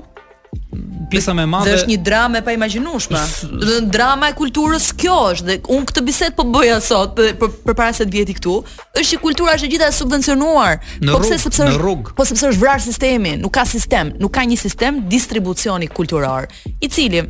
[1.11, 1.69] pjesa më e madhe.
[1.69, 3.21] Dhe është një dramë pa imagjinueshme.
[3.53, 7.13] Do të thënë drama e kulturës kjo është dhe un këtë bisedë po bëja sot
[7.41, 8.57] për përpara se të vjeti këtu.
[8.97, 10.81] Është që kultura është e gjitha e subvencionuar.
[11.09, 14.47] Po pse sepse në rrug Po sepse është vrarë sistemi, nuk ka sistem, nuk ka
[14.49, 16.49] një sistem distribucioni kulturor,
[16.81, 17.23] i cili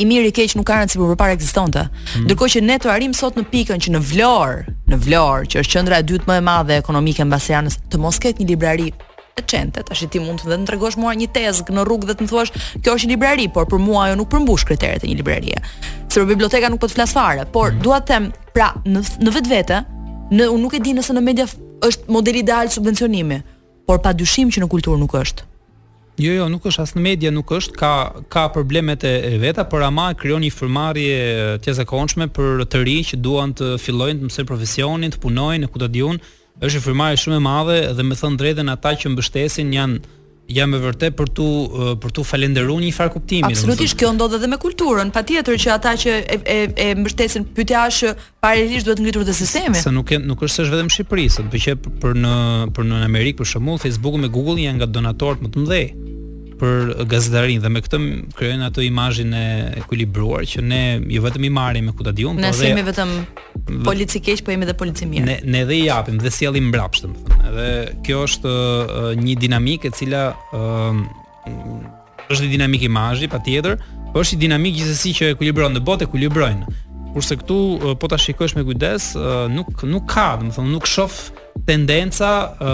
[0.00, 1.86] i mirë i keq nuk ka rëndësi përpara ekzistonte.
[1.88, 2.24] Hmm.
[2.26, 5.76] Ndërkohë që ne të arrim sot në pikën që në Vlorë, në Vlorë që është
[5.78, 8.88] qendra e dytë më e madhe ekonomike mbasianës të mos ketë një librari
[9.36, 9.82] e çente.
[9.82, 12.52] Tash ti mund të më tregosh mua një tezg në rrugë dhe të më thuash,
[12.82, 15.58] kjo është një librari, por për mua ajo nuk përmbush kriteret e një librarie.
[16.08, 19.02] Se për biblioteka nuk po të flas fare, por mm dua të them, pra, në
[19.24, 19.80] në vetvete,
[20.34, 21.48] në unë nuk e di nëse në media
[21.88, 23.40] është modeli ideal subvencionimi,
[23.88, 25.48] por pa dyshim që në kulturë nuk është.
[26.22, 27.90] Jo, jo, nuk është as në media nuk është, ka
[28.30, 31.18] ka problemet e veta, por ama krijon një firmarje
[31.64, 35.72] të zakonshme për të rinj që duan të fillojnë të mësojnë profesionin, të punojnë në
[35.74, 36.22] kutadion
[36.62, 39.98] është një shumë e madhe dhe me thënë drejtën ata që mbështesin janë
[40.52, 41.44] jam e vërtet për tu
[42.04, 43.48] për tu falendëruar një farë kuptimi.
[43.48, 45.08] Absolutisht kjo ndodh edhe me kulturën.
[45.14, 48.10] Patjetër që ata që e e, e mbështesin pyetja është
[48.44, 49.78] paralelisht duhet ngritur dhe sistemi.
[49.80, 52.34] Se nuk nuk është se vetëm Shqipëri, sepse për në
[52.76, 56.12] për në Amerikë për shembull Facebooku me Google janë nga donatorët më të mëdhenj
[56.58, 58.00] për gazetarin dhe me këtë
[58.38, 59.42] krijojnë ato imazhin e
[59.80, 60.80] ekuilibruar që ne
[61.12, 63.10] jo vetëm i marrim me kuta por edhe ne jemi po vetëm
[63.88, 65.24] polici keq, po jemi edhe polici mirë.
[65.28, 67.50] Ne ne dhe i japim dhe sjellim mbrapsht, domethënë.
[67.50, 67.68] Edhe
[68.06, 70.22] kjo është uh, një dinamikë e cila
[70.58, 71.02] uh,
[72.30, 73.78] është një dinamik imazhi patjetër,
[74.14, 76.82] por është një dinamik gjithsesi që ekuilibron në botë, ekuilibrojnë.
[77.14, 79.12] Kurse këtu po ta shikosh me kujdes,
[79.54, 81.14] nuk nuk ka, domethënë nuk shoh
[81.68, 82.30] tendenca,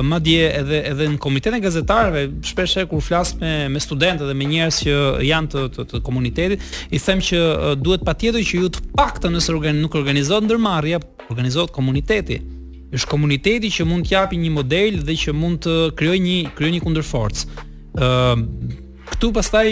[0.06, 4.36] madje edhe edhe në komitetin e gazetarëve, shpesh e kur flas me me studentë dhe
[4.40, 4.94] me njerëz që
[5.28, 6.64] janë të, të, të komunitetit,
[6.96, 7.42] i them që
[7.84, 12.40] duhet patjetër që ju të paktën nëse organ, nuk organizohet ndërmarrje, organizohet komuniteti
[12.96, 16.74] është komuniteti që mund të japi një model dhe që mund të krijojë një krijojë
[16.76, 17.44] një kundërforcë.
[18.08, 18.38] ë
[19.10, 19.68] këtu pastaj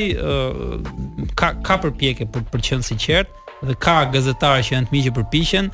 [1.38, 3.32] ka ka përpjekje për për të qenë sinqert.
[3.38, 5.68] Uh, dhe ka gazetarë që janë të mirë që përpiqen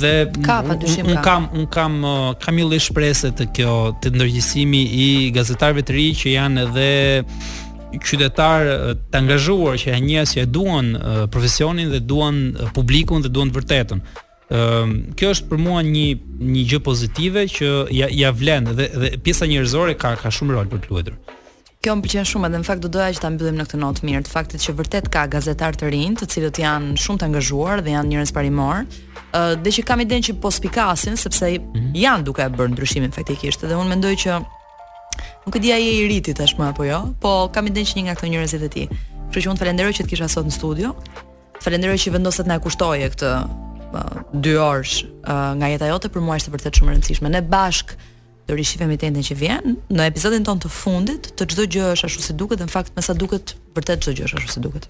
[0.00, 0.12] dhe
[0.46, 4.82] ka, pa, un, un kam un kam uh, kam i shpresë të kjo të ndërgjësimi
[5.04, 6.88] i gazetarëve të rinj që janë edhe
[8.04, 12.72] qytetar uh, të angazhuar që janë njerëz që e duan uh, profesionin dhe duan uh,
[12.76, 14.02] publikun dhe duan të vërtetën.
[14.48, 16.06] Ëm um, uh, kjo është për mua një
[16.54, 20.70] një gjë pozitive që ja, ja vlen dhe, dhe pjesa njerëzore ka ka shumë rol
[20.72, 21.18] për të luajtur.
[21.78, 24.06] Kjo më pëlqen shumë edhe në fakt do doja që ta mbyllim në këtë notë
[24.08, 27.82] mirë, të faktit që vërtet ka gazetar të rinj, të cilët janë shumë të angazhuar
[27.86, 31.92] dhe janë njerëz parimor, uh, dhe që kam idenë që po spikasin sepse mm -hmm.
[32.02, 34.40] janë duke e bërë ndryshimin faktikisht edhe unë mendoj që
[35.44, 38.14] nuk e di ai i rriti tashmë apo jo, po kam idenë që një nga
[38.18, 38.86] këto njerëzit e tij.
[39.30, 40.88] Kështu që unë falenderoj që të kisha sot në studio.
[41.62, 43.30] Falenderoj që vendoset na kushtoje këtë
[44.34, 44.94] 2 uh, orësh
[45.30, 47.28] uh, nga jeta jote për mua është vërtet shumë e rëndësishme.
[47.30, 47.94] Ne bashk
[48.48, 52.26] do rishifemi tendën që vjen në episodin ton të fundit, të çdo gjë është ashtu
[52.30, 54.88] si duket, në fakt më sa duket vërtet çdo gjë është ashtu si duket.